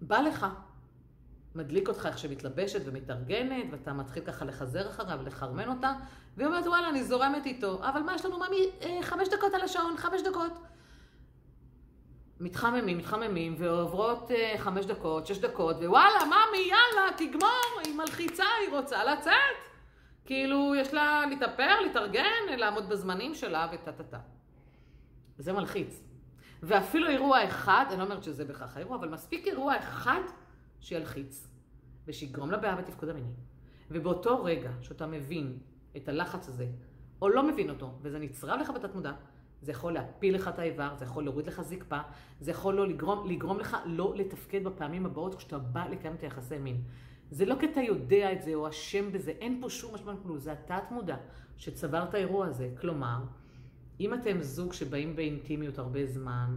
בא 0.03 0.19
לך. 0.19 0.47
מדליק 1.55 1.89
אותך 1.89 2.07
איך 2.07 2.19
שמתלבשת 2.19 2.81
ומתארגנת, 2.85 3.65
ואתה 3.71 3.93
מתחיל 3.93 4.25
ככה 4.25 4.45
לחזר 4.45 4.89
אחריו, 4.89 5.19
לחרמן 5.27 5.69
אותה, 5.69 5.93
והיא 6.37 6.47
אומרת, 6.47 6.67
וואלה, 6.67 6.89
אני 6.89 7.05
זורמת 7.05 7.47
איתו, 7.47 7.89
אבל 7.89 8.03
מה 8.03 8.15
יש 8.15 8.25
לנו, 8.25 8.39
ממי, 8.39 8.71
אה, 8.83 8.99
חמש 9.03 9.29
דקות 9.29 9.55
על 9.55 9.61
השעון, 9.61 9.97
חמש 9.97 10.23
דקות. 10.23 10.53
מתחממים, 12.41 12.99
מתחממים, 12.99 13.55
ועוברות 13.59 14.31
אה, 14.31 14.55
חמש 14.59 14.87
דקות, 14.87 15.27
שש 15.27 15.39
דקות, 15.39 15.77
ווואלה, 15.77 16.25
ממי, 16.27 16.59
יאללה, 16.59 17.17
תגמור, 17.17 17.81
היא 17.85 17.95
מלחיצה, 17.97 18.45
היא 18.61 18.79
רוצה 18.79 19.05
לצאת. 19.05 19.35
כאילו, 20.27 20.75
יש 20.75 20.95
לה 20.95 21.27
להתאפר, 21.29 21.81
להתארגן, 21.81 22.57
לעמוד 22.59 22.89
בזמנים 22.89 23.35
שלה 23.35 23.69
וטה 23.73 23.93
טה 23.93 24.05
טה. 24.05 24.19
זה 25.39 25.53
מלחיץ. 25.53 26.01
ואפילו 26.63 27.09
אירוע 27.09 27.45
אחד, 27.45 27.85
אני 27.89 27.99
לא 27.99 28.05
אומרת 28.05 28.25
שזה 28.25 28.45
בכך 28.45 28.77
האירוע, 28.77 28.97
אבל 28.97 29.09
מספיק 29.09 29.47
אירוע 29.47 29.79
אחד 29.79 30.21
שילחיץ. 30.85 31.49
ושיגרום 32.07 32.51
לבעיה 32.51 32.77
בתפקוד 32.77 33.09
המיני. 33.09 33.33
ובאותו 33.91 34.45
רגע 34.45 34.71
שאתה 34.81 35.07
מבין 35.07 35.59
את 35.97 36.09
הלחץ 36.09 36.49
הזה, 36.49 36.67
או 37.23 37.29
לא 37.29 37.49
מבין 37.49 37.71
אותו, 37.71 37.95
וזה 38.03 38.19
נצרב 38.19 38.61
לך 38.61 38.71
בתת 38.71 38.95
מודע, 38.95 39.13
זה 39.63 39.71
יכול 39.73 39.93
להפיל 39.93 40.35
לך 40.35 40.49
את 40.49 40.59
האיבר, 40.59 40.95
זה 40.99 41.05
יכול 41.05 41.25
להוריד 41.25 41.47
לך 41.47 41.63
זקפה, 41.63 42.01
זה 42.41 42.51
יכול 42.51 42.75
לא 42.75 42.89
לגרום, 42.89 43.29
לגרום 43.29 43.59
לך 43.59 43.77
לא 43.87 44.15
לתפקד 44.17 44.65
בפעמים 44.65 45.07
הבאות 45.07 45.35
כשאתה 45.35 45.59
בא 45.59 45.85
לקיים 45.91 46.15
את 46.15 46.23
היחסי 46.23 46.59
מין. 46.59 46.83
זה 47.31 47.45
לא 47.47 47.57
כי 47.61 47.67
אתה 47.67 47.81
יודע 47.81 48.33
את 48.33 48.43
זה 48.43 48.55
או 48.55 48.69
אשם 48.69 49.13
בזה, 49.13 49.31
אין 49.31 49.59
פה 49.61 49.71
שום 49.71 49.95
משמעות 49.95 50.23
כלום, 50.23 50.39
זה 50.39 50.53
התת 50.53 50.83
מודע 50.91 51.17
שצבר 51.57 52.03
את 52.03 52.15
האירוע 52.15 52.47
הזה. 52.47 52.71
כלומר, 52.81 53.19
אם 54.01 54.15
אתם 54.15 54.43
זוג 54.43 54.73
שבאים 54.73 55.17
באינטימיות 55.17 55.79
הרבה 55.79 56.07
זמן, 56.07 56.57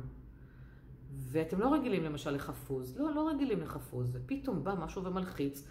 ואתם 1.18 1.60
לא 1.60 1.74
רגילים 1.74 2.04
למשל 2.04 2.32
לחפוז, 2.32 2.98
לא, 2.98 3.16
לא 3.16 3.30
רגילים 3.30 3.62
לחפוז, 3.62 4.10
ופתאום 4.14 4.64
בא 4.64 4.74
משהו 4.80 5.04
ומלחיץ, 5.04 5.68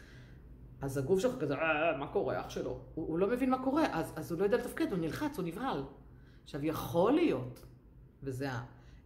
אז 0.81 0.99
הגוף 0.99 1.21
שלך 1.21 1.41
כזה, 1.41 1.55
אה, 1.55 1.97
מה 1.99 2.07
קורה, 2.07 2.41
אח 2.41 2.51
שלו? 2.51 2.79
הוא, 2.95 3.07
הוא 3.09 3.19
לא 3.19 3.27
מבין 3.27 3.51
מה 3.51 3.65
קורה, 3.65 3.85
אז, 3.93 4.13
אז 4.17 4.33
הוא 4.33 4.41
לא 4.41 4.45
יודע 4.45 4.57
לתפקד, 4.57 4.93
הוא 4.93 4.99
נלחץ, 4.99 5.39
הוא 5.39 5.45
נבהל. 5.45 5.83
עכשיו, 6.45 6.65
יכול 6.65 7.13
להיות, 7.13 7.67
וזה 8.23 8.49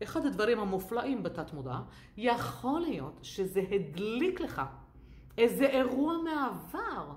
אחד 0.03 0.27
הדברים 0.27 0.61
המופלאים 0.61 1.23
בתת 1.23 1.53
מודע, 1.53 1.79
יכול 2.17 2.81
להיות 2.81 3.19
שזה 3.23 3.61
הדליק 3.71 4.41
לך 4.41 4.63
איזה 5.39 5.65
אירוע 5.65 6.15
מהעבר. 6.25 7.13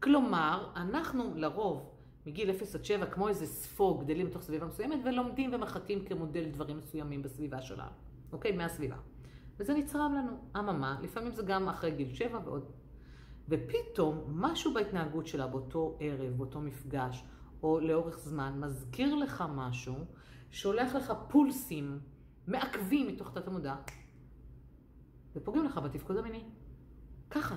כלומר, 0.00 0.70
אנחנו 0.76 1.32
לרוב, 1.34 1.90
מגיל 2.26 2.50
0 2.50 2.74
עד 2.74 2.84
7, 2.84 3.06
כמו 3.06 3.28
איזה 3.28 3.46
ספוג, 3.46 4.04
גדלים 4.04 4.26
בתוך 4.26 4.42
סביבה 4.42 4.66
מסוימת, 4.66 4.98
ולומדים 5.04 5.54
ומחטאים 5.54 6.04
כמודל 6.04 6.44
דברים 6.44 6.78
מסוימים 6.78 7.22
בסביבה 7.22 7.62
שלנו, 7.62 7.90
אוקיי? 8.32 8.52
מהסביבה. 8.52 8.96
וזה 9.58 9.74
נצרב 9.74 10.12
לנו. 10.16 10.32
אממה, 10.58 10.98
לפעמים 11.02 11.32
זה 11.32 11.42
גם 11.42 11.68
אחרי 11.68 11.90
גיל 11.90 12.14
7 12.14 12.40
ועוד. 12.44 12.70
ופתאום 13.48 14.24
משהו 14.28 14.74
בהתנהגות 14.74 15.26
שלה 15.26 15.46
באותו 15.46 15.96
ערב, 16.00 16.32
באותו 16.36 16.60
מפגש, 16.60 17.24
או 17.62 17.80
לאורך 17.80 18.18
זמן, 18.18 18.60
מזכיר 18.60 19.14
לך 19.14 19.44
משהו, 19.54 19.94
שולח 20.50 20.94
לך 20.94 21.12
פולסים 21.28 22.00
מעכבים 22.46 23.08
מתוך 23.08 23.34
תת 23.34 23.48
המודע, 23.48 23.74
ופוגעים 25.36 25.64
לך 25.64 25.78
בתפקוד 25.78 26.16
המיני. 26.16 26.44
ככה. 27.30 27.56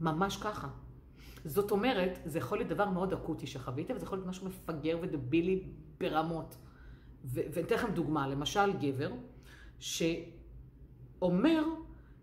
ממש 0.00 0.36
ככה. 0.36 0.68
זאת 1.44 1.70
אומרת, 1.70 2.18
זה 2.24 2.38
יכול 2.38 2.58
להיות 2.58 2.70
דבר 2.70 2.90
מאוד 2.90 3.12
אקוטי 3.12 3.46
שחווית, 3.46 3.90
וזה 3.90 4.06
יכול 4.06 4.18
להיות 4.18 4.28
משהו 4.28 4.46
מפגר 4.46 4.98
ודבילי 5.02 5.68
ברמות. 6.00 6.56
ואני 7.24 7.66
אתן 7.66 7.74
לכם 7.74 7.94
דוגמה, 7.94 8.28
למשל 8.28 8.72
גבר, 8.80 9.12
שאומר 9.84 11.64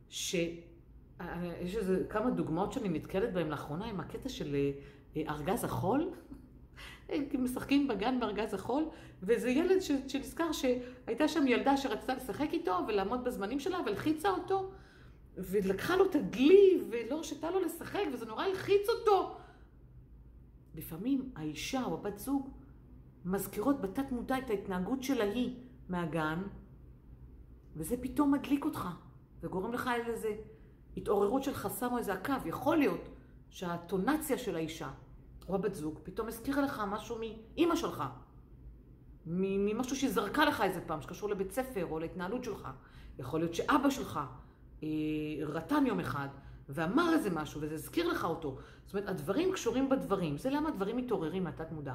ש... 0.10 0.36
יש 1.62 1.76
איזה 1.76 2.04
כמה 2.10 2.30
דוגמאות 2.30 2.74
שאני 2.74 2.90
נתקלת 2.90 3.34
בהן 3.34 3.48
לאחרונה 3.48 3.86
עם 3.86 4.00
הקטע 4.00 4.30
של 4.30 4.56
אה, 5.16 5.22
ארגז 5.30 5.64
החול. 5.64 6.10
משחקים 7.44 7.88
בגן 7.88 8.20
בארגז 8.20 8.54
החול, 8.54 8.86
ואיזה 9.24 9.50
ילד 9.50 9.80
ש... 9.80 9.92
שנזכר 10.08 10.52
שהייתה 10.52 11.28
שם 11.28 11.48
ילדה 11.48 11.78
שרצתה 11.78 12.16
לשחק 12.16 12.48
איתו 12.54 12.80
ולעמוד 12.88 13.24
בזמנים 13.24 13.60
שלה, 13.60 13.80
והלחיצה 13.86 14.30
אותו, 14.30 14.72
ולקחה 15.38 15.96
לו 15.96 16.06
את 16.06 16.16
הדלי, 16.16 16.82
ולא 16.90 17.16
הרשתה 17.16 17.52
לו 17.52 17.60
לשחק, 17.60 18.04
וזה 18.14 18.26
נורא 18.26 18.44
הלחיץ 18.44 18.90
אותו. 18.90 19.38
לפעמים 20.76 21.32
האישה 21.36 21.84
או 21.84 21.94
הבת 21.94 22.18
זוג 22.18 22.50
מזכירות 23.26 23.82
בתת 23.82 24.12
מודע 24.12 24.38
את 24.38 24.50
ההתנהגות 24.50 25.04
של 25.04 25.22
ההיא 25.22 25.56
מהגן, 25.90 26.42
וזה 27.76 27.96
פתאום 28.02 28.32
מדליק 28.32 28.66
אותך, 28.66 28.88
וגורם 29.44 29.74
לך 29.74 29.90
איזה 30.08 30.36
התעוררות 30.98 31.44
של 31.44 31.54
חסם 31.54 31.88
או 31.92 31.98
איזה 31.98 32.14
עקב. 32.14 32.46
יכול 32.46 32.78
להיות 32.78 33.10
שהטונציה 33.50 34.38
של 34.38 34.56
האישה 34.56 34.90
או 35.50 35.56
הבת 35.56 35.76
זוג 35.76 36.00
פתאום 36.04 36.28
הזכירה 36.28 36.62
לך 36.62 36.82
משהו 36.88 37.18
מאימא 37.20 37.76
שלך, 37.76 38.04
ממשהו 39.26 39.96
שהיא 39.96 40.10
זרקה 40.10 40.46
לך 40.46 40.62
איזה 40.62 40.82
פעם, 40.82 41.02
שקשור 41.02 41.30
לבית 41.30 41.52
ספר 41.52 41.86
או 41.92 42.00
להתנהלות 42.00 42.44
שלך. 42.44 42.68
יכול 43.20 43.40
להיות 43.40 43.54
שאבא 43.54 43.90
שלך 43.90 44.20
אה, 44.84 44.88
רתם 45.42 45.86
יום 45.88 46.00
אחד 46.00 46.28
ואמר 46.70 47.14
איזה 47.14 47.30
משהו 47.30 47.62
וזה 47.62 47.76
הזכיר 47.76 48.08
לך 48.08 48.26
אותו. 48.26 48.58
זאת 48.86 48.94
אומרת, 48.94 49.10
הדברים 49.10 49.52
קשורים 49.54 49.90
בדברים. 49.90 50.38
זה 50.38 50.50
למה 50.50 50.70
הדברים 50.70 50.98
מתעוררים 50.98 51.44
מהתת 51.44 51.72
מודע. 51.72 51.94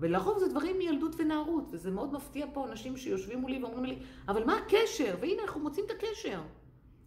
ולרוב 0.00 0.38
זה 0.38 0.48
דברים 0.48 0.78
מילדות 0.78 1.14
ונערות, 1.18 1.64
וזה 1.70 1.90
מאוד 1.90 2.12
מפתיע 2.12 2.46
פה 2.52 2.66
אנשים 2.66 2.96
שיושבים 2.96 3.40
מולי 3.40 3.62
ואומרים 3.62 3.84
לי, 3.84 3.98
אבל 4.28 4.44
מה 4.44 4.56
הקשר? 4.56 5.16
והנה, 5.20 5.42
אנחנו 5.42 5.60
מוצאים 5.60 5.86
את 5.86 5.90
הקשר. 5.90 6.40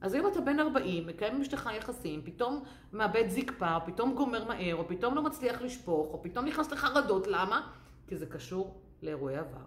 אז 0.01 0.15
אם 0.15 0.27
אתה 0.27 0.41
בן 0.41 0.59
40, 0.59 1.07
מקיים 1.07 1.35
עם 1.35 1.41
אשתך 1.41 1.69
יחסים, 1.77 2.21
פתאום 2.23 2.63
מאבד 2.93 3.23
זקפה, 3.29 3.75
או 3.75 3.81
פתאום 3.85 4.15
גומר 4.15 4.47
מהר, 4.47 4.75
או 4.75 4.87
פתאום 4.87 5.15
לא 5.15 5.21
מצליח 5.23 5.61
לשפוך, 5.61 6.13
או 6.13 6.23
פתאום 6.23 6.45
נכנס 6.45 6.71
לחרדות, 6.71 7.27
למה? 7.27 7.71
כי 8.07 8.17
זה 8.17 8.25
קשור 8.25 8.81
לאירועי 9.01 9.37
עבר. 9.37 9.65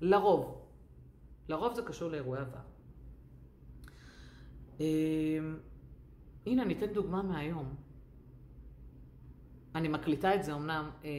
לרוב. 0.00 0.62
לרוב 1.48 1.74
זה 1.74 1.82
קשור 1.82 2.10
לאירועי 2.10 2.40
עבר. 2.40 2.58
אמ, 4.80 5.56
הנה, 6.46 6.62
אני 6.62 6.74
אתן 6.74 6.86
דוגמה 6.86 7.22
מהיום. 7.22 7.85
אני 9.76 9.88
מקליטה 9.88 10.34
את 10.34 10.44
זה 10.44 10.54
אמנם 10.54 10.90
אה, 11.04 11.10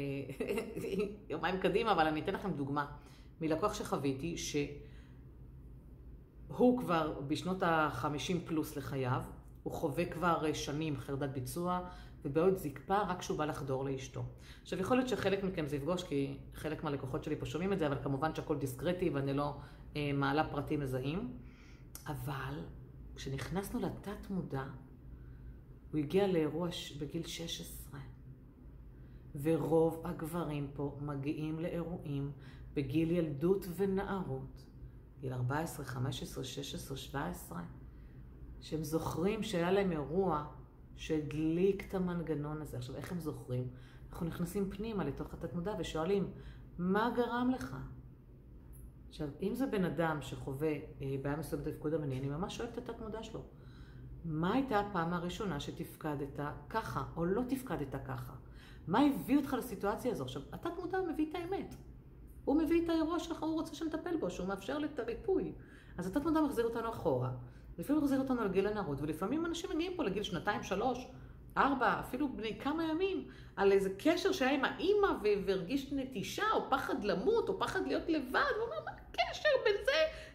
יומיים 1.29 1.59
קדימה, 1.59 1.91
אבל 1.91 2.07
אני 2.07 2.21
אתן 2.21 2.33
לכם 2.33 2.51
דוגמה 2.51 2.85
מלקוח 3.41 3.73
שחוויתי, 3.73 4.37
שהוא 4.37 6.79
כבר 6.79 7.21
בשנות 7.27 7.63
ה-50 7.63 8.33
פלוס 8.45 8.75
לחייו, 8.75 9.21
הוא 9.63 9.73
חווה 9.73 10.05
כבר 10.05 10.53
שנים 10.53 10.97
חרדת 10.97 11.29
ביצוע, 11.29 11.89
ובעוד 12.25 12.57
זקפה 12.57 12.97
רק 12.97 13.19
כשהוא 13.19 13.37
בא 13.37 13.45
לחדור 13.45 13.85
לאשתו. 13.85 14.23
עכשיו, 14.61 14.79
יכול 14.79 14.97
להיות 14.97 15.09
שחלק 15.09 15.43
מכם 15.43 15.67
זה 15.67 15.75
יפגוש, 15.75 16.03
כי 16.03 16.37
חלק 16.53 16.83
מהלקוחות 16.83 17.23
שלי 17.23 17.35
פה 17.35 17.45
שומעים 17.45 17.73
את 17.73 17.79
זה, 17.79 17.87
אבל 17.87 17.97
כמובן 18.03 18.35
שהכל 18.35 18.57
דיסקרטי 18.57 19.09
ואני 19.09 19.33
לא 19.33 19.57
אה, 19.95 20.11
מעלה 20.13 20.49
פרטים 20.49 20.79
מזהים. 20.79 21.37
אבל 22.07 22.63
כשנכנסנו 23.15 23.79
לתת 23.79 24.29
מודע, 24.29 24.63
הוא 25.91 25.99
הגיע 25.99 26.27
לאירוע 26.27 26.69
בגיל 26.99 27.27
16. 27.27 27.99
ורוב 29.35 30.01
הגברים 30.05 30.67
פה 30.73 30.97
מגיעים 31.01 31.59
לאירועים 31.59 32.31
בגיל 32.73 33.11
ילדות 33.11 33.65
ונערות, 33.75 34.65
גיל 35.19 35.33
14, 35.33 35.85
15, 35.85 36.43
16, 36.43 36.97
17, 36.97 37.61
שהם 38.61 38.83
זוכרים 38.83 39.43
שהיה 39.43 39.71
להם 39.71 39.91
אירוע 39.91 40.45
שהדליק 40.95 41.85
את 41.89 41.95
המנגנון 41.95 42.61
הזה. 42.61 42.77
עכשיו, 42.77 42.95
איך 42.95 43.11
הם 43.11 43.19
זוכרים? 43.19 43.67
אנחנו 44.09 44.25
נכנסים 44.25 44.69
פנימה 44.69 45.03
לתוך 45.03 45.33
התת 45.33 45.53
מודע 45.53 45.73
ושואלים, 45.79 46.31
מה 46.77 47.11
גרם 47.15 47.51
לך? 47.55 47.77
עכשיו, 49.09 49.27
אם 49.41 49.55
זה 49.55 49.65
בן 49.65 49.85
אדם 49.85 50.17
שחווה 50.21 50.71
אה, 50.71 51.15
בעיה 51.21 51.35
מסוימת 51.35 51.63
בתפקוד 51.63 51.93
המיני, 51.93 52.19
אני 52.19 52.29
ממש 52.29 52.57
שואלת 52.57 52.77
את 52.77 52.89
התת 52.89 53.01
מודע 53.01 53.23
שלו. 53.23 53.41
מה 54.25 54.53
הייתה 54.53 54.79
הפעם 54.79 55.13
הראשונה 55.13 55.59
שתפקדת 55.59 56.39
ככה, 56.69 57.03
או 57.15 57.25
לא 57.25 57.41
תפקדת 57.49 57.95
ככה? 58.05 58.33
מה 58.87 58.99
הביא 58.99 59.37
אותך 59.37 59.53
לסיטואציה 59.53 60.11
הזו? 60.11 60.23
עכשיו, 60.23 60.41
התת 60.53 60.71
מודע 60.79 60.99
מביא 61.01 61.25
את 61.29 61.35
האמת. 61.35 61.75
הוא 62.45 62.55
מביא 62.61 62.83
את 62.83 62.89
האירוע 62.89 63.19
שלך, 63.19 63.43
הוא 63.43 63.53
רוצה 63.53 63.75
שנטפל 63.75 64.17
בו, 64.17 64.29
שהוא 64.29 64.47
מאפשר 64.47 64.77
את 64.85 64.99
הריפוי. 64.99 65.51
אז 65.97 66.07
התת 66.07 66.23
מודע 66.23 66.41
מחזיר 66.41 66.65
אותנו 66.65 66.89
אחורה, 66.89 67.29
לפעמים 67.77 68.01
מחזיר 68.01 68.19
אותנו 68.19 68.43
לגיל 68.43 68.67
הנערות, 68.67 69.01
ולפעמים 69.01 69.45
אנשים 69.45 69.69
מגיעים 69.69 69.93
פה 69.95 70.03
לגיל 70.03 70.23
שנתיים, 70.23 70.63
שלוש, 70.63 71.07
ארבע, 71.57 71.99
אפילו 71.99 72.29
בני 72.29 72.59
כמה 72.59 72.83
ימים, 72.83 73.27
על 73.55 73.71
איזה 73.71 73.89
קשר 73.97 74.31
שהיה 74.31 74.51
עם 74.51 74.65
האימא 74.65 75.07
והרגיש 75.21 75.91
נטישה, 75.91 76.45
או 76.53 76.69
פחד 76.69 77.03
למות, 77.03 77.49
או 77.49 77.59
פחד 77.59 77.87
להיות 77.87 78.03
לבד, 78.07 78.51
הוא 78.55 78.65
אומר, 78.65 78.83
מה 78.85 78.91
הקשר 78.91 79.49
בין 79.63 79.75
זה 79.85 79.91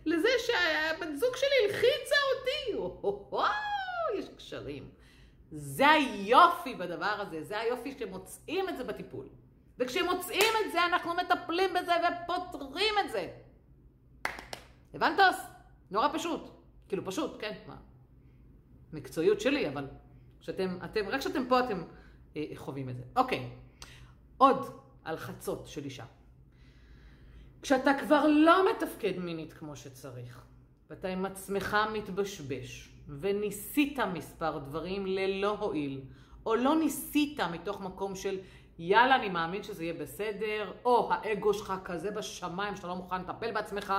לזה 0.06 0.28
שהבת 0.38 1.16
זוג 1.16 1.36
שלי 1.36 1.66
הלחיצה 1.66 2.16
אותי? 2.38 2.76
וואו, 3.30 3.48
יש 4.18 4.28
קשרים. 4.36 5.01
זה 5.52 5.90
היופי 5.90 6.74
בדבר 6.74 7.16
הזה, 7.18 7.44
זה 7.44 7.58
היופי 7.58 7.98
שמוצאים 7.98 8.68
את 8.68 8.76
זה 8.76 8.84
בטיפול. 8.84 9.26
וכשמוצאים 9.78 10.52
את 10.66 10.72
זה, 10.72 10.86
אנחנו 10.86 11.14
מטפלים 11.14 11.70
בזה 11.74 11.92
ופותרים 12.24 12.94
את 13.04 13.10
זה. 13.10 13.30
הבנת? 14.94 15.18
נורא 15.90 16.08
פשוט. 16.12 16.50
כאילו 16.88 17.04
פשוט, 17.04 17.40
כן, 17.40 17.54
מה? 17.66 17.76
מקצועיות 18.92 19.40
שלי, 19.40 19.68
אבל 19.68 19.86
שאתם, 20.40 20.78
אתם, 20.84 21.08
רק 21.08 21.20
כשאתם 21.20 21.46
פה 21.48 21.60
אתם 21.60 21.82
אה, 22.36 22.44
חווים 22.54 22.88
את 22.88 22.96
זה. 22.96 23.02
אוקיי, 23.16 23.50
עוד 24.36 24.80
על 25.04 25.16
חצות 25.16 25.66
של 25.66 25.84
אישה. 25.84 26.04
כשאתה 27.62 27.90
כבר 28.00 28.26
לא 28.26 28.70
מתפקד 28.70 29.18
מינית 29.18 29.52
כמו 29.52 29.76
שצריך, 29.76 30.44
ואתה 30.90 31.08
עם 31.08 31.26
עצמך 31.26 31.76
מתבשבש, 31.92 32.91
וניסית 33.08 33.98
מספר 33.98 34.58
דברים 34.58 35.06
ללא 35.06 35.56
הועיל, 35.60 36.00
או 36.46 36.54
לא 36.54 36.76
ניסית 36.76 37.40
מתוך 37.40 37.80
מקום 37.80 38.14
של 38.16 38.38
יאללה, 38.78 39.16
אני 39.16 39.28
מאמין 39.28 39.62
שזה 39.62 39.84
יהיה 39.84 39.94
בסדר, 39.94 40.72
או 40.84 41.12
האגו 41.12 41.54
שלך 41.54 41.72
כזה 41.84 42.10
בשמיים 42.10 42.76
שאתה 42.76 42.86
לא 42.86 42.94
מוכן 42.94 43.20
לטפל 43.20 43.52
בעצמך, 43.52 43.94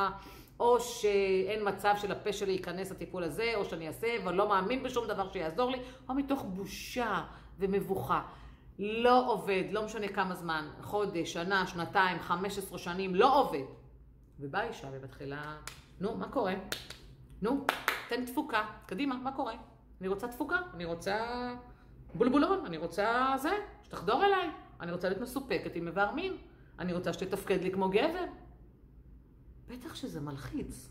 או 0.59 0.79
שאין 0.79 1.67
מצב 1.67 1.93
שלפה 1.97 2.33
שלי 2.33 2.51
ייכנס 2.51 2.91
לטיפול 2.91 3.23
הזה, 3.23 3.51
או 3.55 3.65
שאני 3.65 3.87
אעשה, 3.87 4.07
ואני 4.25 4.37
לא 4.37 4.49
מאמין 4.49 4.83
בשום 4.83 5.07
דבר 5.07 5.31
שיעזור 5.31 5.71
לי, 5.71 5.77
או 6.09 6.13
מתוך 6.13 6.43
בושה 6.43 7.23
ומבוכה. 7.59 8.21
לא 8.79 9.31
עובד, 9.31 9.63
לא 9.71 9.85
משנה 9.85 10.07
כמה 10.07 10.35
זמן, 10.35 10.67
חודש, 10.81 11.33
שנה, 11.33 11.67
שנתיים, 11.67 12.19
חמש 12.19 12.57
עשרה 12.57 12.77
שנים, 12.77 13.15
לא 13.15 13.41
עובד. 13.41 13.63
ובאה 14.39 14.67
אישה 14.67 14.87
ומתחילה, 14.91 15.57
נו, 15.99 16.17
מה 16.17 16.29
קורה? 16.29 16.53
נו, 17.43 17.65
תן 18.09 18.25
תפוקה, 18.25 18.65
קדימה, 18.85 19.15
מה 19.17 19.35
קורה? 19.35 19.53
אני 20.01 20.07
רוצה 20.07 20.27
תפוקה, 20.27 20.57
אני 20.73 20.85
רוצה 20.85 21.17
בולבולון, 22.13 22.65
אני 22.65 22.77
רוצה 22.77 23.35
זה, 23.41 23.51
שתחדור 23.83 24.25
אליי, 24.25 24.49
אני 24.79 24.91
רוצה 24.91 25.09
להיות 25.09 25.21
מסופקת 25.21 25.75
עם 25.75 25.87
איבר 25.87 26.11
מין, 26.11 26.37
אני 26.79 26.93
רוצה 26.93 27.13
שתתפקד 27.13 27.61
לי 27.61 27.71
כמו 27.71 27.89
גבר. 27.89 28.25
בטח 29.67 29.95
שזה 29.95 30.21
מלחיץ. 30.21 30.89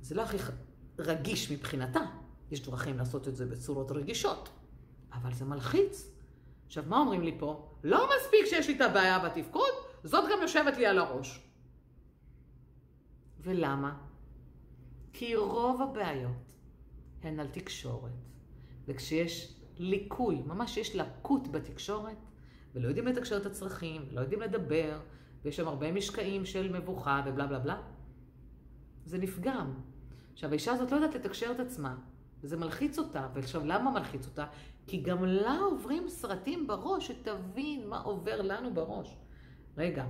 זה 0.00 0.14
לא 0.14 0.22
הכי 0.22 0.36
רגיש 0.98 1.52
מבחינתה, 1.52 2.00
יש 2.50 2.62
דרכים 2.62 2.98
לעשות 2.98 3.28
את 3.28 3.36
זה 3.36 3.46
בצורות 3.46 3.90
רגישות, 3.90 4.48
אבל 5.12 5.32
זה 5.32 5.44
מלחיץ. 5.44 6.10
עכשיו, 6.66 6.84
מה 6.86 6.98
אומרים 6.98 7.22
לי 7.22 7.36
פה? 7.38 7.74
לא 7.84 8.08
מספיק 8.16 8.46
שיש 8.46 8.68
לי 8.68 8.76
את 8.76 8.80
הבעיה 8.80 9.18
בתפקוד, 9.18 9.72
זאת 10.04 10.24
גם 10.32 10.42
יושבת 10.42 10.76
לי 10.76 10.86
על 10.86 10.98
הראש. 10.98 11.40
ולמה? 13.40 14.11
כי 15.22 15.36
רוב 15.36 15.82
הבעיות 15.82 16.32
הן 17.22 17.40
על 17.40 17.46
תקשורת. 17.48 18.12
וכשיש 18.86 19.54
ליקוי, 19.78 20.42
ממש 20.46 20.76
יש 20.76 20.96
לקות 20.96 21.48
בתקשורת, 21.48 22.16
ולא 22.74 22.88
יודעים 22.88 23.06
לתקשר 23.06 23.36
את 23.36 23.46
הצרכים, 23.46 24.02
לא 24.10 24.20
יודעים 24.20 24.40
לדבר, 24.40 25.00
ויש 25.42 25.56
שם 25.56 25.68
הרבה 25.68 25.92
משקעים 25.92 26.44
של 26.44 26.78
מבוכה 26.78 27.22
ובלה 27.26 27.46
בלה 27.46 27.58
בלה, 27.58 27.80
זה 29.04 29.18
נפגם. 29.18 29.74
עכשיו, 30.32 30.50
האישה 30.50 30.72
הזאת 30.72 30.92
לא 30.92 30.96
יודעת 30.96 31.14
לתקשר 31.14 31.50
את 31.50 31.60
עצמה, 31.60 31.96
וזה 32.40 32.56
מלחיץ 32.56 32.98
אותה. 32.98 33.28
ועכשיו, 33.34 33.64
למה 33.64 33.90
מלחיץ 33.90 34.26
אותה? 34.26 34.46
כי 34.86 35.02
גם 35.02 35.24
לה 35.24 35.58
עוברים 35.58 36.08
סרטים 36.08 36.66
בראש, 36.66 37.08
שתבין 37.08 37.88
מה 37.88 38.00
עובר 38.00 38.42
לנו 38.42 38.74
בראש. 38.74 39.16
רגע, 39.76 40.06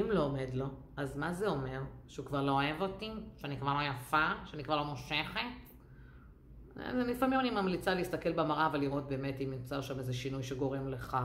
אם 0.00 0.10
לא 0.10 0.24
עומד 0.24 0.48
לו, 0.52 0.66
אז 0.96 1.16
מה 1.16 1.32
זה 1.32 1.46
אומר? 1.48 1.82
שהוא 2.06 2.26
כבר 2.26 2.42
לא 2.42 2.52
אוהב 2.52 2.82
אותי? 2.82 3.10
שאני 3.36 3.56
כבר 3.56 3.74
לא 3.74 3.80
יפה? 3.82 4.28
שאני 4.44 4.64
כבר 4.64 4.76
לא 4.76 4.84
מושכת? 4.84 5.40
לפעמים 6.76 7.40
אני 7.40 7.50
ממליצה 7.50 7.94
להסתכל 7.94 8.32
במראה 8.32 8.70
ולראות 8.72 9.08
באמת 9.08 9.40
אם 9.40 9.50
נמצא 9.50 9.82
שם 9.82 9.98
איזה 9.98 10.14
שינוי 10.14 10.42
שגורם 10.42 10.88
לך 10.88 11.16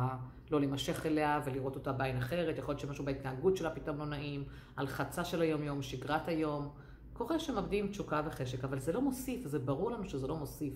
לא 0.51 0.59
להימשך 0.59 1.05
אליה 1.05 1.41
ולראות 1.45 1.75
אותה 1.75 1.91
בעין 1.91 2.17
אחרת. 2.17 2.57
יכול 2.57 2.71
להיות 2.71 2.79
שמשהו 2.79 3.05
בהתנהגות 3.05 3.57
שלה 3.57 3.69
פתאום 3.69 3.97
לא 3.97 4.05
נעים, 4.05 4.43
הלחצה 4.77 5.25
של 5.25 5.41
היום-יום, 5.41 5.81
שגרת 5.81 6.27
היום. 6.27 6.69
קורה 7.13 7.39
שמאבדים 7.39 7.87
תשוקה 7.87 8.21
וחשק, 8.25 8.63
אבל 8.63 8.79
זה 8.79 8.91
לא 8.91 9.01
מוסיף, 9.01 9.47
זה 9.47 9.59
ברור 9.59 9.91
לנו 9.91 10.05
שזה 10.05 10.27
לא 10.27 10.37
מוסיף. 10.37 10.73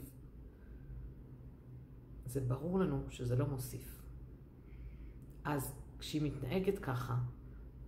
זה 2.26 2.42
ברור 2.42 2.80
לנו 2.80 3.04
שזה 3.10 3.36
לא 3.36 3.46
מוסיף. 3.46 4.02
אז 5.44 5.76
כשהיא 6.00 6.22
מתנהגת 6.22 6.80
ככה, 6.80 7.16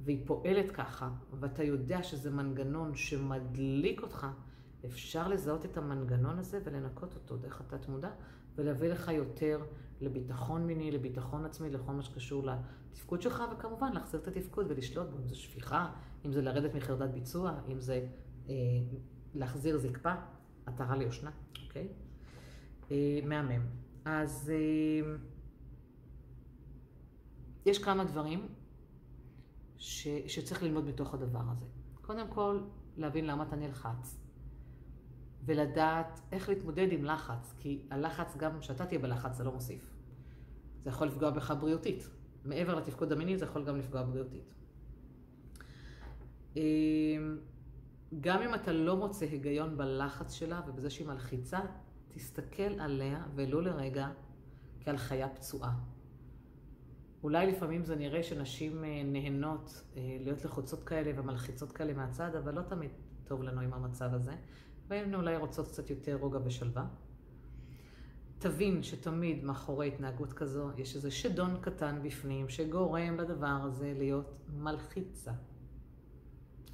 והיא 0.02 0.28
פועלת 0.28 0.72
ככה, 0.72 1.10
ואתה 1.40 1.64
יודע 1.64 2.04
שזה 2.04 2.32
מנגנון 2.32 2.96
שמדליק 2.96 4.02
אותך, 4.02 4.28
אפשר 4.86 5.28
לזהות 5.28 5.66
את 5.66 5.78
המנגנון 5.78 6.40
הזה 6.40 6.60
ולנקות 6.64 7.16
אותו 7.16 7.38
דרך 7.38 7.62
התת 7.62 7.90
מודע, 7.90 8.10
ולהביא 8.56 8.90
לך 8.90 9.08
יותר 9.08 9.64
לביטחון 10.02 10.68
מיני, 10.68 10.92
לביטחון 10.92 11.46
עצמי, 11.46 11.70
לכל 11.70 11.92
מה 11.92 12.02
שקשור 12.02 12.46
לתפקוד 12.46 13.22
שלך, 13.22 13.44
וכמובן 13.52 13.94
להחזיר 13.94 14.20
את 14.20 14.28
התפקוד 14.28 14.66
ולשלוט 14.70 15.08
בו, 15.10 15.18
אם 15.18 15.28
זה 15.28 15.36
שפיכה, 15.36 15.92
אם 16.26 16.32
זה 16.32 16.42
לרדת 16.42 16.76
מחרדת 16.76 17.10
ביצוע, 17.10 17.60
אם 17.68 17.80
זה 17.80 18.08
אה, 18.50 18.54
להחזיר 19.34 19.78
זקפה, 19.78 20.14
עטרה 20.66 20.96
ליושנה, 20.96 21.32
אוקיי? 21.66 21.88
אה, 22.92 23.20
מהמם. 23.24 23.62
אז 24.06 24.52
אה, 24.54 25.16
יש 27.66 27.84
כמה 27.84 28.04
דברים 28.04 28.48
ש, 29.78 30.08
שצריך 30.28 30.64
ללמוד 30.64 30.86
מתוך 30.86 31.14
הדבר 31.14 31.44
הזה. 31.52 31.66
קודם 32.02 32.28
כל, 32.28 32.60
להבין 32.98 33.26
למה 33.26 33.44
אתה 33.44 33.56
נלחץ. 33.56 34.20
ולדעת 35.46 36.20
איך 36.32 36.50
להתמודד 36.50 36.88
עם 36.92 37.06
לחץ, 37.06 37.54
כי 37.58 37.82
הלחץ, 37.90 38.38
גם 38.38 38.60
כשאתה 38.60 38.86
תהיה 38.86 39.00
בלחץ, 39.00 39.36
זה 39.38 39.44
לא 39.44 39.52
מוסיף. 39.52 39.94
זה 40.84 40.90
יכול 40.90 41.08
לפגוע 41.08 41.30
בך 41.30 41.54
בריאותית. 41.60 42.10
מעבר 42.46 42.76
לתפקוד 42.76 43.12
המיני, 43.12 43.38
זה 43.38 43.46
יכול 43.46 43.66
גם 43.66 43.78
לפגוע 43.78 44.04
בריאותית. 44.04 44.54
אמ, 46.56 47.38
גם 48.20 48.42
אם 48.42 48.54
אתה 48.54 48.72
לא 48.72 48.98
מוצא 48.98 49.26
היגיון 49.26 49.78
בלחץ 49.78 50.34
שלה 50.34 50.62
ובזה 50.68 50.90
שהיא 50.90 51.08
מלחיצה, 51.08 51.60
תסתכל 52.08 52.80
עליה, 52.80 53.26
ולו 53.36 53.62
לרגע, 53.62 54.08
כעל 54.80 54.98
חיה 54.98 55.30
פצועה. 55.30 55.74
אולי 57.28 57.48
לפעמים 57.48 57.86
זה 57.86 57.96
נראה 57.96 58.24
שנשים 58.24 58.84
אה, 58.84 59.02
נהנות 59.06 59.84
אה, 59.98 60.18
להיות 60.20 60.46
לחוצות 60.46 60.84
כאלה 60.84 61.12
ומלחיצות 61.16 61.72
כאלה 61.72 61.94
מהצד, 61.94 62.36
אבל 62.36 62.56
לא 62.56 62.62
תמיד 62.62 62.92
טוב 63.24 63.44
לנו 63.44 63.62
עם 63.62 63.74
המצב 63.74 64.14
הזה. 64.14 64.32
והן 64.88 65.16
אולי 65.16 65.38
רוצות 65.38 65.68
קצת 65.68 65.90
יותר 65.90 66.16
רוגע 66.16 66.40
ושלווה. 66.44 66.86
תבין 68.40 68.84
שתמיד 68.84 69.44
מאחורי 69.44 69.88
התנהגות 69.88 70.34
כזו 70.34 70.70
יש 70.78 70.96
איזה 70.96 71.12
שדון 71.12 71.58
קטן 71.62 72.00
בפנים 72.04 72.50
שגורם 72.50 73.18
לדבר 73.18 73.60
הזה 73.64 73.94
להיות 73.98 74.36
מלחיצה. 74.58 75.32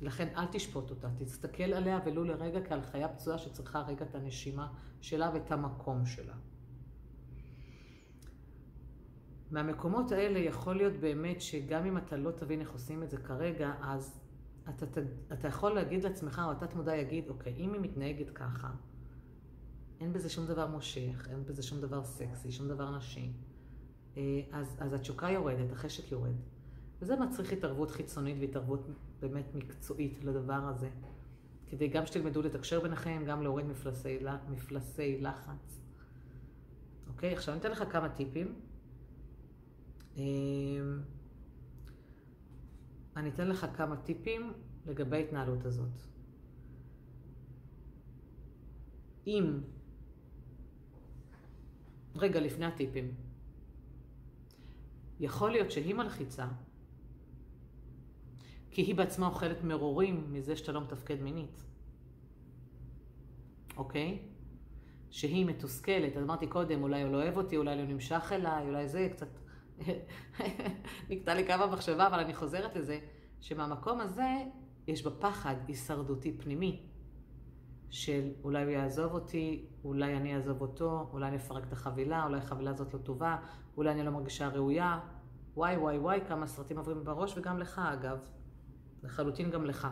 לכן 0.02 0.28
אל 0.38 0.46
תשפוט 0.52 0.90
אותה, 0.90 1.08
תסתכל 1.18 1.74
עליה 1.74 2.00
ולו 2.06 2.24
לרגע 2.24 2.60
כעל 2.66 2.82
חיה 2.82 3.08
פצועה 3.08 3.38
שצריכה 3.38 3.82
רגע 3.88 4.06
את 4.06 4.16
הנשימה 4.16 4.68
שלה 5.02 5.32
ואת 5.34 5.52
המקום 5.52 6.06
שלה. 6.06 6.34
מהמקומות 9.52 10.12
האלה 10.12 10.40
יכול 10.40 10.76
להיות 10.76 10.94
באמת 10.94 11.42
שגם 11.42 11.86
אם 11.86 11.98
אתה 11.98 12.18
לא 12.18 12.32
תבין 12.32 12.60
איך 12.60 12.72
עושים 12.72 13.04
את 13.04 13.10
זה 13.10 13.18
כרגע, 13.18 13.74
אז 13.82 14.20
אתה, 14.70 14.86
אתה, 14.86 15.02
אתה 15.34 15.48
יכול 15.48 15.72
להגיד 15.72 16.04
לעצמך, 16.04 16.42
או 16.46 16.52
התת 16.52 16.76
מודע 16.76 16.96
יגיד, 16.96 17.30
אוקיי, 17.30 17.54
אם 17.58 17.74
היא 17.74 17.82
מתנהגת 17.82 18.30
ככה, 18.30 18.72
אין 20.00 20.14
בזה 20.14 20.30
שום 20.30 20.46
דבר 20.46 20.68
מושך, 20.68 21.28
אין 21.30 21.46
בזה 21.46 21.64
שום 21.64 21.82
דבר 21.82 22.04
סקסי, 22.04 22.52
שום 22.52 22.68
דבר 22.68 22.98
נשי, 22.98 23.32
אה, 24.18 24.22
אז, 24.52 24.76
אז 24.80 24.94
התשוקה 24.94 25.30
יורדת, 25.30 25.72
החשק 25.72 26.12
יורד. 26.12 26.36
וזה 27.02 27.16
מצריך 27.16 27.54
התערבות 27.54 27.92
חיצונית 27.92 28.38
והתערבות 28.40 28.88
באמת 29.20 29.56
מקצועית 29.56 30.24
לדבר 30.24 30.54
הזה. 30.54 30.90
כדי 31.68 31.88
גם 31.88 32.06
שתלמדו 32.06 32.42
לתקשר 32.42 32.80
ביניכם, 32.80 33.24
גם 33.28 33.44
להוריד 33.44 33.66
מפלסי, 33.66 34.18
מפלסי 34.50 35.18
לחץ. 35.22 35.80
אוקיי, 37.08 37.34
עכשיו 37.34 37.54
אני 37.54 37.62
אתן 37.62 37.72
לך 37.72 37.84
כמה 37.92 38.10
טיפים. 38.10 38.56
אה, 40.18 40.24
אני 43.16 43.30
אתן 43.30 43.48
לך 43.48 43.66
כמה 43.74 43.98
טיפים 43.98 44.54
לגבי 44.86 45.18
ההתנהלות 45.18 45.66
הזאת. 45.66 46.02
אם, 49.28 49.60
רגע 52.16 52.40
לפני 52.40 52.66
הטיפים, 52.66 53.14
יכול 55.20 55.52
להיות 55.52 55.72
שהיא 55.72 55.96
מלחיצה, 55.96 56.48
כי 58.72 58.82
היא 58.82 58.96
בעצמה 58.96 59.28
אוכלת 59.28 59.64
מרורים 59.64 60.34
מזה 60.34 60.56
שאתה 60.56 60.72
לא 60.72 60.82
מתפקד 60.82 61.22
מינית. 61.22 61.64
אוקיי? 63.78 64.20
שהיא 65.10 65.46
מתוסכלת. 65.46 66.18
אז 66.18 66.24
אמרתי 66.24 66.48
קודם, 66.48 66.84
אולי 66.84 67.04
הוא 67.04 67.12
לא 67.12 67.18
אוהב 67.18 67.38
אותי, 67.38 67.58
אולי 67.58 67.76
לא 67.76 67.84
נמשך 67.84 68.32
אליי, 68.32 68.68
אולי 68.68 68.88
זה 68.88 69.10
קצת 69.12 69.28
נקטע 71.10 71.34
לי 71.34 71.46
קו 71.48 71.54
המחשבה, 71.54 72.08
אבל 72.08 72.20
אני 72.20 72.34
חוזרת 72.34 72.76
לזה, 72.76 73.00
שמהמקום 73.42 74.00
הזה 74.00 74.44
יש 74.88 75.06
בפחד 75.06 75.56
הישרדותי 75.68 76.38
פנימי, 76.38 76.82
של 77.90 78.32
אולי 78.44 78.64
הוא 78.64 78.72
יעזוב 78.72 79.14
אותי, 79.14 79.66
אולי 79.84 80.18
אני 80.18 80.36
אעזוב 80.36 80.62
אותו, 80.62 81.10
אולי 81.12 81.28
אני 81.28 81.36
אפרק 81.36 81.64
את 81.64 81.74
החבילה, 81.74 82.24
אולי 82.24 82.38
החבילה 82.38 82.72
הזאת 82.72 82.94
לא 82.94 83.00
טובה, 83.00 83.38
אולי 83.78 83.92
אני 83.92 84.04
לא 84.04 84.12
מרגישה 84.12 84.48
ראויה. 84.48 85.00
וואי 85.56 85.78
וואי 85.78 85.98
וואי, 85.98 86.20
כמה 86.28 86.48
סרטים 86.48 86.78
עוברים 86.78 87.04
בראש, 87.04 87.38
וגם 87.38 87.60
לך 87.60 87.82
אגב. 87.94 88.18
לחלוטין 89.04 89.52
גם 89.52 89.66
לך. 89.66 89.88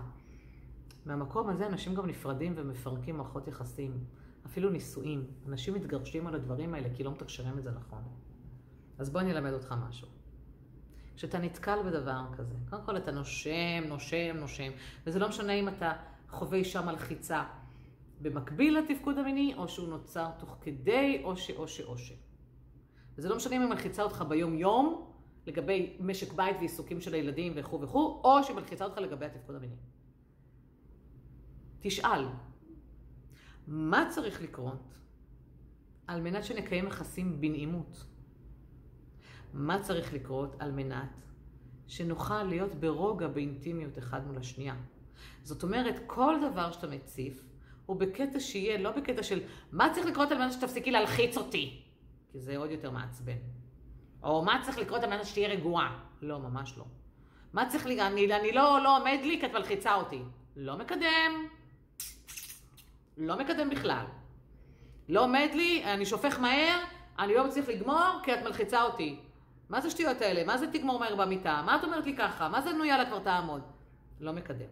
מהמקום 1.06 1.50
הזה 1.50 1.68
אנשים 1.68 1.96
גם 1.96 2.08
נפרדים 2.08 2.54
ומפרקים 2.56 3.18
מערכות 3.18 3.48
יחסים, 3.48 4.04
אפילו 4.46 4.70
נישואים. 4.70 5.28
אנשים 5.48 5.74
מתגרשים 5.74 6.28
על 6.28 6.36
הדברים 6.36 6.74
האלה 6.74 6.88
כי 6.94 7.04
לא 7.04 7.12
מתקשרים 7.12 7.58
את 7.58 7.64
זה 7.64 7.72
נכון. 7.72 8.04
אז 9.02 9.10
בוא 9.10 9.22
אני 9.22 9.32
אלמד 9.32 9.54
אותך 9.54 9.76
משהו. 9.90 10.08
כשאתה 11.16 11.40
נתקל 11.40 11.80
בדבר 11.86 12.22
כזה, 12.38 12.56
קודם 12.70 12.86
כל 12.86 12.98
אתה 12.98 13.12
נושם, 13.12 13.84
נושם, 13.88 14.38
נושם, 14.38 14.72
וזה 15.06 15.20
לא 15.20 15.30
משנה 15.30 15.54
אם 15.54 15.68
אתה 15.68 15.94
חווה 16.30 16.58
אישה 16.58 16.82
מלחיצה 16.82 17.44
במקביל 18.22 18.78
לתפקוד 18.78 19.18
המיני, 19.18 19.54
או 19.58 19.70
שהוא 19.70 19.88
נוצר 19.88 20.30
תוך 20.40 20.58
כדי, 20.62 21.22
או 21.24 21.38
ש, 21.38 21.52
או 21.52 21.68
ש, 21.68 21.82
או 21.82 21.98
ש. 21.98 22.14
וזה 23.18 23.30
לא 23.30 23.36
משנה 23.36 23.56
אם 23.56 23.62
היא 23.62 23.70
מלחיצה 23.70 24.04
אותך 24.04 24.24
ביום-יום, 24.30 25.12
לגבי 25.48 25.98
משק 26.00 26.34
בית 26.34 26.56
ועיסוקים 26.60 27.02
של 27.02 27.14
הילדים 27.14 27.54
וכו' 27.56 27.82
וכו', 27.82 28.22
או 28.24 28.44
שהיא 28.44 28.56
מלחיצה 28.56 28.86
אותך 28.86 28.98
לגבי 28.98 29.26
התפקוד 29.26 29.56
המיני. 29.56 29.76
תשאל, 31.80 32.26
מה 33.68 34.06
צריך 34.10 34.42
לקרות 34.42 34.94
על 36.08 36.22
מנת 36.22 36.44
שנקיים 36.44 36.88
יחסים 36.88 37.42
בנעימות? 37.42 38.11
מה 39.54 39.80
צריך 39.80 40.14
לקרות 40.14 40.56
על 40.60 40.72
מנת 40.72 41.22
שנוכל 41.88 42.44
להיות 42.44 42.76
ברוגע 42.76 43.28
באינטימיות 43.28 43.98
אחד 43.98 44.28
מול 44.28 44.38
השנייה? 44.38 44.76
זאת 45.44 45.64
אומרת, 45.64 45.96
כל 46.08 46.36
דבר 46.52 46.72
שאתה 46.72 46.88
מציף 46.88 47.44
הוא 47.86 48.00
בקטע 48.00 48.40
שיהיה, 48.40 48.78
לא 48.78 48.92
בקטע 48.92 49.24
של 49.24 49.40
מה 49.72 49.94
צריך 49.94 50.06
לקרות 50.06 50.32
על 50.32 50.38
מנת 50.38 50.54
שתפסיקי 50.54 50.92
להלחיץ 50.92 51.38
אותי, 51.38 51.82
כי 52.32 52.40
זה 52.40 52.58
עוד 52.58 52.72
יותר 52.72 52.92
מעצבן. 52.92 53.38
או 54.24 54.46
מה 54.46 54.60
צריך 54.64 54.78
לקרות 54.78 55.04
על 55.04 55.10
מנת 55.10 55.26
שתהיה 55.26 55.50
רגועה. 55.50 56.00
לא, 56.22 56.40
ממש 56.40 56.78
לא. 56.78 56.86
מה 57.54 57.70
צריך, 57.70 57.86
לי, 57.86 58.02
אני, 58.02 58.36
אני 58.36 58.52
לא, 58.52 58.80
לא 58.84 58.98
עומד 58.98 59.20
לי 59.24 59.40
כי 59.40 59.46
את 59.46 59.52
מלחיצה 59.52 59.96
אותי. 59.96 60.22
לא 60.56 60.78
מקדם. 60.78 61.48
לא 63.18 63.40
מקדם 63.40 63.70
בכלל. 63.70 64.06
לא 65.10 65.24
עומד 65.24 65.50
לי, 65.54 65.84
אני 65.86 66.06
שופך 66.06 66.40
מהר, 66.40 66.80
אני 67.20 67.34
לא 67.34 67.48
מצליח 67.48 67.68
לגמור 67.68 68.20
כי 68.24 68.34
את 68.34 68.40
מלחיצה 68.44 68.84
אותי. 68.84 69.20
מה 69.72 69.82
זה 69.82 69.90
שטויות 69.90 70.22
האלה? 70.22 70.44
מה 70.46 70.58
זה 70.58 70.72
תגמור 70.72 71.00
מהר 71.00 71.16
במיטה? 71.16 71.64
מה 71.66 71.76
את 71.76 71.84
אומרת 71.84 72.06
לי 72.06 72.18
ככה? 72.18 72.50
מה 72.50 72.62
זה 72.62 72.74
נו 72.74 72.86
יאללה 72.86 73.06
כבר 73.06 73.20
תעמוד? 73.20 73.62
לא 74.20 74.34
מקדם. 74.34 74.70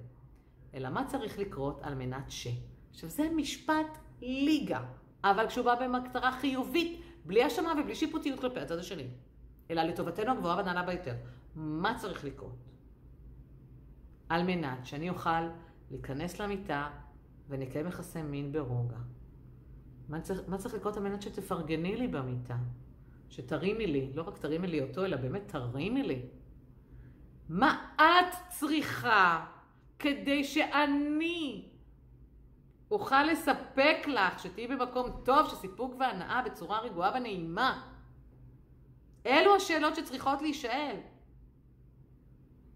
אלא 0.74 0.90
מה 0.90 1.06
צריך 1.06 1.40
לקרות 1.40 1.80
על 1.84 1.96
מנת 1.96 2.32
ש... 2.32 2.48
עכשיו 2.92 3.10
זה 3.10 3.30
משפט 3.36 3.98
ליגה, 4.22 4.82
אבל 5.24 5.48
כשהוא 5.48 5.66
בא 5.66 5.76
במטרה 5.76 6.32
חיובית, 6.32 7.02
בלי 7.26 7.44
האשמה 7.44 7.74
ובלי 7.82 7.96
שיפוטיות 7.96 8.40
כלפי 8.40 8.60
הצד 8.60 8.78
השני, 8.78 9.08
אלא 9.72 9.84
לטובתנו 9.84 10.32
הגבוהה 10.32 10.58
והנעלה 10.58 10.84
ביותר. 10.84 11.16
מה 11.56 11.98
צריך 11.98 12.26
לקרות? 12.26 12.58
על 14.30 14.44
מנת 14.44 14.86
שאני 14.86 15.10
אוכל 15.10 15.42
להיכנס 15.92 16.40
למיטה 16.40 16.90
ונקיים 17.50 17.88
יחסי 17.88 18.22
מין 18.22 18.52
ברוגע. 18.52 18.98
מה 20.10 20.22
צריך, 20.22 20.42
מה 20.48 20.58
צריך 20.58 20.76
לקרות 20.76 20.98
על 20.98 21.04
מנת 21.04 21.22
שתפרגני 21.22 21.96
לי 21.96 22.08
במיטה? 22.08 22.58
שתרימי 23.30 23.88
לי, 23.88 24.12
לא 24.14 24.24
רק 24.24 24.38
תרימי 24.38 24.68
לי 24.68 24.82
אותו, 24.82 25.06
אלא 25.06 25.18
באמת 25.18 25.48
תרימי 25.48 26.04
לי. 26.04 26.22
מה 27.50 27.94
את 27.96 28.36
צריכה 28.50 29.46
כדי 30.00 30.44
שאני 30.44 31.64
אוכל 32.92 33.24
לספק 33.24 33.98
לך, 34.08 34.40
שתהיי 34.40 34.68
במקום 34.68 35.22
טוב, 35.24 35.50
שסיפוק 35.50 35.96
והנאה 36.00 36.42
בצורה 36.42 36.80
רגועה 36.80 37.12
ונעימה? 37.16 37.88
אלו 39.26 39.56
השאלות 39.56 39.96
שצריכות 39.96 40.42
להישאל. 40.42 40.96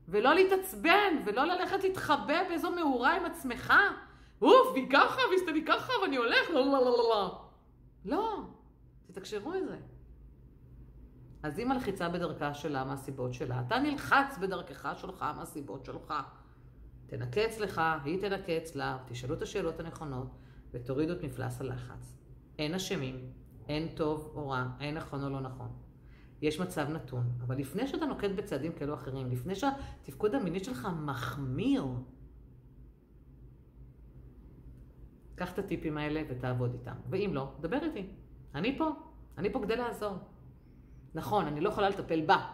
ולא 0.08 0.34
להתעצבן, 0.34 1.14
ולא 1.26 1.44
ללכת 1.44 1.84
להתחבא 1.84 2.44
באיזו 2.48 2.72
מאורה 2.72 3.16
עם 3.16 3.26
עצמך. 3.26 3.74
אוף, 4.42 4.72
והיא 4.74 4.90
ככה, 4.92 5.22
והיא 5.48 5.66
ככה, 5.66 5.94
ואני 6.02 6.16
הולך, 6.16 6.50
לא, 6.50 6.66
לא, 6.66 6.86
לא, 6.86 6.98
לא. 6.98 7.46
לא, 8.06 8.40
תתקשרו 9.08 9.54
את 9.54 9.68
זה. 9.68 9.93
אז 11.44 11.60
היא 11.60 11.66
מלחיצה 11.66 12.10
בדרכה 12.10 12.54
שלה 12.54 12.84
מהסיבות 12.84 13.34
שלה, 13.34 13.62
אתה 13.68 13.80
נלחץ 13.80 14.38
בדרכך 14.42 14.94
שלך 14.98 15.26
מהסיבות 15.38 15.86
שלך. 15.86 16.14
תנקה 17.06 17.46
אצלך, 17.46 17.82
היא 18.04 18.22
תנקה 18.22 18.58
אצלה, 18.58 18.98
תשאלו 19.08 19.34
את 19.34 19.42
השאלות 19.42 19.80
הנכונות 19.80 20.28
ותורידו 20.72 21.14
את 21.14 21.24
מפלס 21.24 21.62
הלחץ. 21.62 22.18
אין 22.60 22.74
אשמים, 22.74 23.32
אין 23.70 23.88
טוב 23.96 24.32
או 24.36 24.50
רע, 24.50 24.68
אין 24.80 24.96
נכון 24.96 25.24
או 25.24 25.30
לא 25.30 25.40
נכון. 25.40 25.72
יש 26.42 26.60
מצב 26.60 26.90
נתון, 26.90 27.30
אבל 27.42 27.58
לפני 27.58 27.88
שאתה 27.88 28.06
נוקט 28.06 28.32
בצעדים 28.36 28.72
כאלו 28.72 28.94
או 28.94 28.98
אחרים, 28.98 29.32
לפני 29.32 29.56
שהתפקוד 29.56 30.36
המיני 30.36 30.64
שלך 30.64 30.88
מחמיר, 31.02 31.86
קח 35.36 35.54
את 35.54 35.60
הטיפים 35.60 35.98
האלה 35.98 36.22
ותעבוד 36.30 36.74
איתם. 36.74 36.96
ואם 37.10 37.32
לא, 37.34 37.52
דבר 37.60 37.80
איתי. 37.84 38.08
אני 38.56 38.78
פה, 38.78 38.90
אני 39.38 39.54
פה 39.54 39.60
כדי 39.64 39.76
לעזור. 39.76 40.18
נכון, 41.16 41.48
אני 41.48 41.62
לא 41.62 41.70
יכולה 41.70 41.90
לטפל 41.90 42.22
בה. 42.22 42.52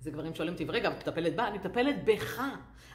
זה 0.00 0.10
גברים 0.10 0.34
שואלים 0.34 0.54
אותי, 0.54 0.64
רגע, 0.64 0.90
מטפלת 0.90 1.36
בה? 1.36 1.48
אני 1.48 1.58
מטפלת 1.58 2.04
בך. 2.04 2.42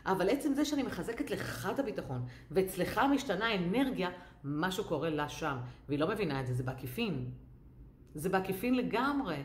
אבל 0.05 0.29
עצם 0.29 0.53
זה 0.53 0.65
שאני 0.65 0.83
מחזקת 0.83 1.31
לך 1.31 1.69
את 1.73 1.79
הביטחון, 1.79 2.25
ואצלך 2.51 3.01
משתנה 3.11 3.55
אנרגיה, 3.55 4.09
משהו 4.43 4.83
קורה 4.83 5.09
לה 5.09 5.29
שם. 5.29 5.57
והיא 5.89 5.99
לא 5.99 6.07
מבינה 6.07 6.41
את 6.41 6.47
זה, 6.47 6.53
זה 6.53 6.63
בעקיפין. 6.63 7.31
זה 8.15 8.29
בעקיפין 8.29 8.75
לגמרי. 8.75 9.43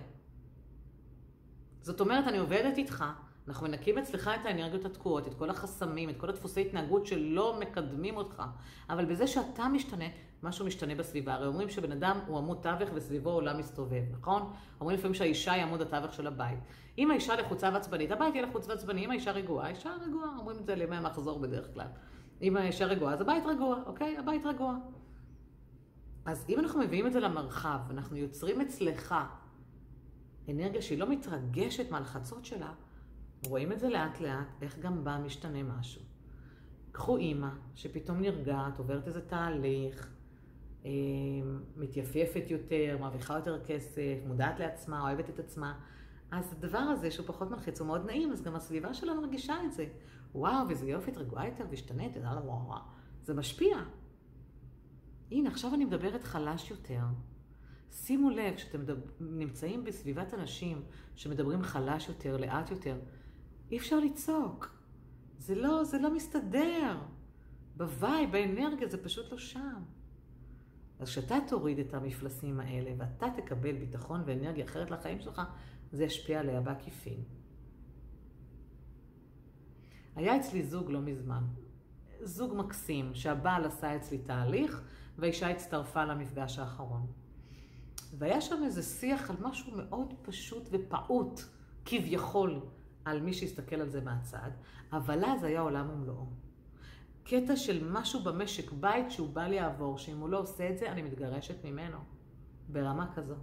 זאת 1.80 2.00
אומרת, 2.00 2.26
אני 2.26 2.38
עובדת 2.38 2.78
איתך, 2.78 3.04
אנחנו 3.48 3.66
מנקים 3.66 3.98
אצלך 3.98 4.31
את 4.40 4.46
האנרגיות 4.46 4.85
התקועות, 4.85 5.26
את 5.26 5.35
כל 5.35 5.50
החסמים, 5.50 6.11
את 6.11 6.16
כל 6.16 6.29
הדפוסי 6.29 6.61
התנהגות 6.61 7.07
שלא 7.07 7.59
מקדמים 7.61 8.16
אותך. 8.16 8.42
אבל 8.90 9.05
בזה 9.05 9.26
שאתה 9.26 9.68
משתנה, 9.68 10.05
משהו 10.42 10.66
משתנה 10.66 10.94
בסביבה. 10.94 11.35
הרי 11.35 11.46
אומרים 11.46 11.68
שבן 11.68 11.92
אדם 11.92 12.18
הוא 12.26 12.38
עמוד 12.38 12.59
תווך 12.62 12.90
וסביבו 12.94 13.31
עולם 13.31 13.59
מסתובב, 13.59 14.03
נכון? 14.11 14.53
אומרים 14.81 14.98
לפעמים 14.98 15.14
שהאישה 15.14 15.53
היא 15.53 15.62
עמוד 15.62 15.81
התווך 15.81 16.12
של 16.12 16.26
הבית. 16.26 16.59
אם 16.98 17.11
האישה 17.11 17.37
לחוצה 17.37 17.70
ועצבנית, 17.72 18.11
הבית 18.11 18.35
יהיה 18.35 18.46
לחוץ 18.46 18.68
ועצבני. 18.68 19.05
אם 19.05 19.11
האישה 19.11 19.33
רגועה, 19.33 19.66
האישה 19.66 19.90
רגועה. 20.07 20.37
אומרים 20.38 20.59
את 20.59 20.66
זה 20.66 20.74
לימי 20.74 20.96
המחזור 20.96 21.38
בדרך 21.38 21.74
כלל. 21.74 21.87
אם 22.42 22.57
האישה 22.57 22.87
רגועה, 22.87 23.12
אז 23.12 23.20
הבית 23.20 23.46
רגוע, 23.46 23.79
אוקיי? 23.87 24.18
הבית 24.18 24.46
רגוע. 24.46 24.76
אז 26.24 26.46
אם 26.48 26.59
אנחנו 26.59 26.81
מביאים 26.81 27.07
את 27.07 27.12
זה 27.12 27.20
למרחב, 27.20 27.79
אנחנו 27.90 28.16
יוצרים 28.16 28.61
אצלך 28.61 29.14
אנרגיה 30.48 30.83
שהיא 30.83 30.98
לא 30.98 31.07
מתרגשת 31.07 31.90
מהלחצות 31.90 32.44
שלה, 32.44 32.72
רואים 33.46 33.72
את 33.72 33.81
זה 33.81 33.88
לאט 33.88 34.20
לאט, 34.20 34.62
איך 34.62 34.79
גם 34.79 35.05
בה 35.05 35.18
משתנה 35.18 35.62
משהו. 35.62 36.03
קחו 36.92 37.16
אימא 37.16 37.48
שפתאום 37.74 38.20
נרגעת, 38.20 38.79
עוברת 38.79 39.09
איזה 39.09 39.20
תהליך, 39.20 40.11
אה, 40.85 40.90
מתייפייפת 41.76 42.50
יותר, 42.50 42.96
מרוויחה 43.00 43.35
יותר 43.35 43.64
כסף, 43.64 44.18
מודעת 44.26 44.61
לעצמה, 44.61 45.00
אוהבת 45.00 45.31
את 45.31 45.38
עצמה. 45.38 45.79
אז 46.31 46.53
הדבר 46.53 46.79
הזה 46.79 47.11
שהוא 47.11 47.26
פחות 47.26 47.50
מלחיץ 47.50 47.81
הוא 47.81 47.87
מאוד 47.87 48.07
נעים, 48.07 48.33
אז 48.33 48.42
גם 48.42 48.57
הסביבה 48.57 48.94
שלה 48.94 49.14
מרגישה 49.14 49.55
את 49.64 49.72
זה. 49.72 49.87
וואו, 50.35 50.68
וזה 50.68 50.90
יופי, 50.90 51.11
רגועה 51.11 51.46
יותר, 51.46 51.64
והשתנית, 51.70 52.16
זה 53.22 53.35
משפיע. 53.35 53.76
הנה, 55.31 55.50
עכשיו 55.50 55.74
אני 55.74 55.85
מדברת 55.85 56.24
חלש 56.24 56.70
יותר. 56.70 57.00
שימו 57.92 58.31
לב, 58.31 58.55
כשאתם 58.55 58.81
נמצאים 59.20 59.85
בסביבת 59.85 60.35
אנשים 60.35 60.83
שמדברים 61.16 61.62
חלש 61.62 62.09
יותר, 62.09 62.37
לאט 62.37 62.70
יותר, 62.70 62.96
אי 63.70 63.78
אפשר 63.78 64.00
לצעוק. 64.00 64.80
זה 65.38 65.54
לא, 65.54 65.85
זה 65.85 65.98
לא 65.98 66.14
מסתדר. 66.14 66.98
ב 67.77 67.86
vibe, 67.86 68.33
באנרגיה, 68.33 68.88
זה 68.88 69.04
פשוט 69.04 69.33
לא 69.33 69.38
שם. 69.38 69.83
אז 70.98 71.09
כשאתה 71.09 71.37
תוריד 71.48 71.78
את 71.78 71.94
המפלסים 71.94 72.61
האלה 72.61 72.90
ואתה 72.98 73.26
תקבל 73.37 73.72
ביטחון 73.72 74.22
ואנרגיה 74.26 74.64
אחרת 74.64 74.90
לחיים 74.90 75.20
שלך, 75.20 75.42
זה 75.92 76.04
ישפיע 76.04 76.40
עליה 76.40 76.61
בעקיפין. 76.61 77.22
היה 80.16 80.37
אצלי 80.37 80.62
זוג 80.62 80.90
לא 80.90 81.00
מזמן, 81.00 81.44
זוג 82.22 82.54
מקסים, 82.56 83.14
שהבעל 83.14 83.64
עשה 83.64 83.96
אצלי 83.96 84.18
תהליך 84.18 84.83
והאישה 85.18 85.50
הצטרפה 85.50 86.04
למפגש 86.04 86.59
האחרון. 86.59 87.06
והיה 88.18 88.40
שם 88.40 88.62
איזה 88.64 88.83
שיח 88.83 89.30
על 89.30 89.37
משהו 89.40 89.76
מאוד 89.76 90.14
פשוט 90.22 90.68
ופעוט, 90.70 91.40
כביכול, 91.85 92.61
על 93.05 93.21
מי 93.21 93.33
שיסתכל 93.33 93.77
על 93.77 93.89
זה 93.89 94.01
מהצד, 94.01 94.51
אבל 94.93 95.25
אז 95.25 95.45
היה 95.45 95.61
עולם 95.61 95.91
ומלואו. 95.91 96.27
קטע 97.25 97.57
של 97.57 97.89
משהו 97.91 98.23
במשק 98.23 98.73
בית 98.73 99.11
שהוא 99.11 99.29
בא 99.29 99.47
לי 99.47 99.57
לעבור, 99.57 99.99
שאם 99.99 100.19
הוא 100.19 100.29
לא 100.29 100.39
עושה 100.39 100.71
את 100.71 100.79
זה, 100.79 100.93
אני 100.93 101.03
מתגרשת 101.03 101.65
ממנו. 101.65 101.99
ברמה 102.69 103.13
כזו. 103.15 103.35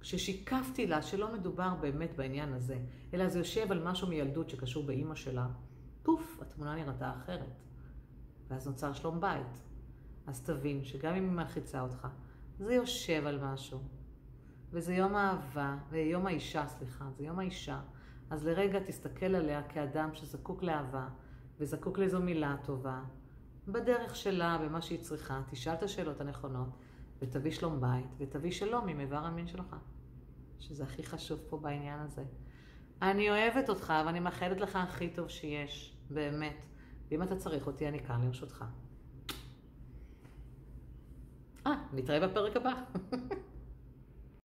כששיקפתי 0.00 0.86
לה 0.86 1.02
שלא 1.02 1.32
מדובר 1.32 1.74
באמת 1.80 2.16
בעניין 2.16 2.52
הזה, 2.52 2.78
אלא 3.14 3.28
זה 3.28 3.38
יושב 3.38 3.72
על 3.72 3.84
משהו 3.84 4.08
מילדות 4.08 4.50
שקשור 4.50 4.86
באימא 4.86 5.14
שלה, 5.14 5.46
פוף, 6.02 6.38
התמונה 6.40 6.74
נראתה 6.74 7.12
אחרת. 7.16 7.62
ואז 8.48 8.66
נוצר 8.68 8.92
שלום 8.92 9.20
בית. 9.20 9.60
אז 10.26 10.42
תבין 10.42 10.84
שגם 10.84 11.14
אם 11.14 11.24
היא 11.24 11.32
מלחיצה 11.32 11.80
אותך, 11.80 12.08
זה 12.58 12.74
יושב 12.74 13.26
על 13.26 13.44
משהו. 13.44 13.80
וזה 14.70 14.94
יום 14.94 15.14
האהבה, 15.14 15.76
ויום 15.90 16.26
האישה, 16.26 16.68
סליחה, 16.68 17.04
זה 17.16 17.24
יום 17.24 17.38
האישה. 17.38 17.80
אז 18.32 18.46
לרגע 18.46 18.80
תסתכל 18.80 19.34
עליה 19.34 19.62
כאדם 19.62 20.14
שזקוק 20.14 20.62
לאהבה, 20.62 21.08
וזקוק 21.58 21.98
לאיזו 21.98 22.20
מילה 22.20 22.56
טובה, 22.64 23.02
בדרך 23.68 24.16
שלה, 24.16 24.58
במה 24.58 24.82
שהיא 24.82 25.00
צריכה, 25.00 25.42
תשאל 25.50 25.74
את 25.74 25.82
השאלות 25.82 26.20
הנכונות, 26.20 26.68
ותביא 27.18 27.50
שלום 27.50 27.80
בית, 27.80 28.06
ותביא 28.18 28.50
שלום 28.50 28.88
עם 28.88 29.00
איבר 29.00 29.16
המין 29.16 29.46
שלך. 29.46 29.76
שזה 30.58 30.84
הכי 30.84 31.02
חשוב 31.02 31.40
פה 31.48 31.58
בעניין 31.58 31.98
הזה. 31.98 32.24
אני 33.02 33.30
אוהבת 33.30 33.68
אותך, 33.68 33.92
ואני 34.06 34.20
מאחלת 34.20 34.60
לך 34.60 34.76
הכי 34.76 35.10
טוב 35.10 35.28
שיש, 35.28 35.96
באמת. 36.10 36.64
ואם 37.10 37.22
אתה 37.22 37.36
צריך 37.36 37.66
אותי, 37.66 37.88
אני 37.88 38.04
כאן 38.04 38.24
לרשותך. 38.24 38.64
אה, 41.66 41.72
נתראה 41.92 42.28
בפרק 42.28 42.56
הבא. 42.56 42.72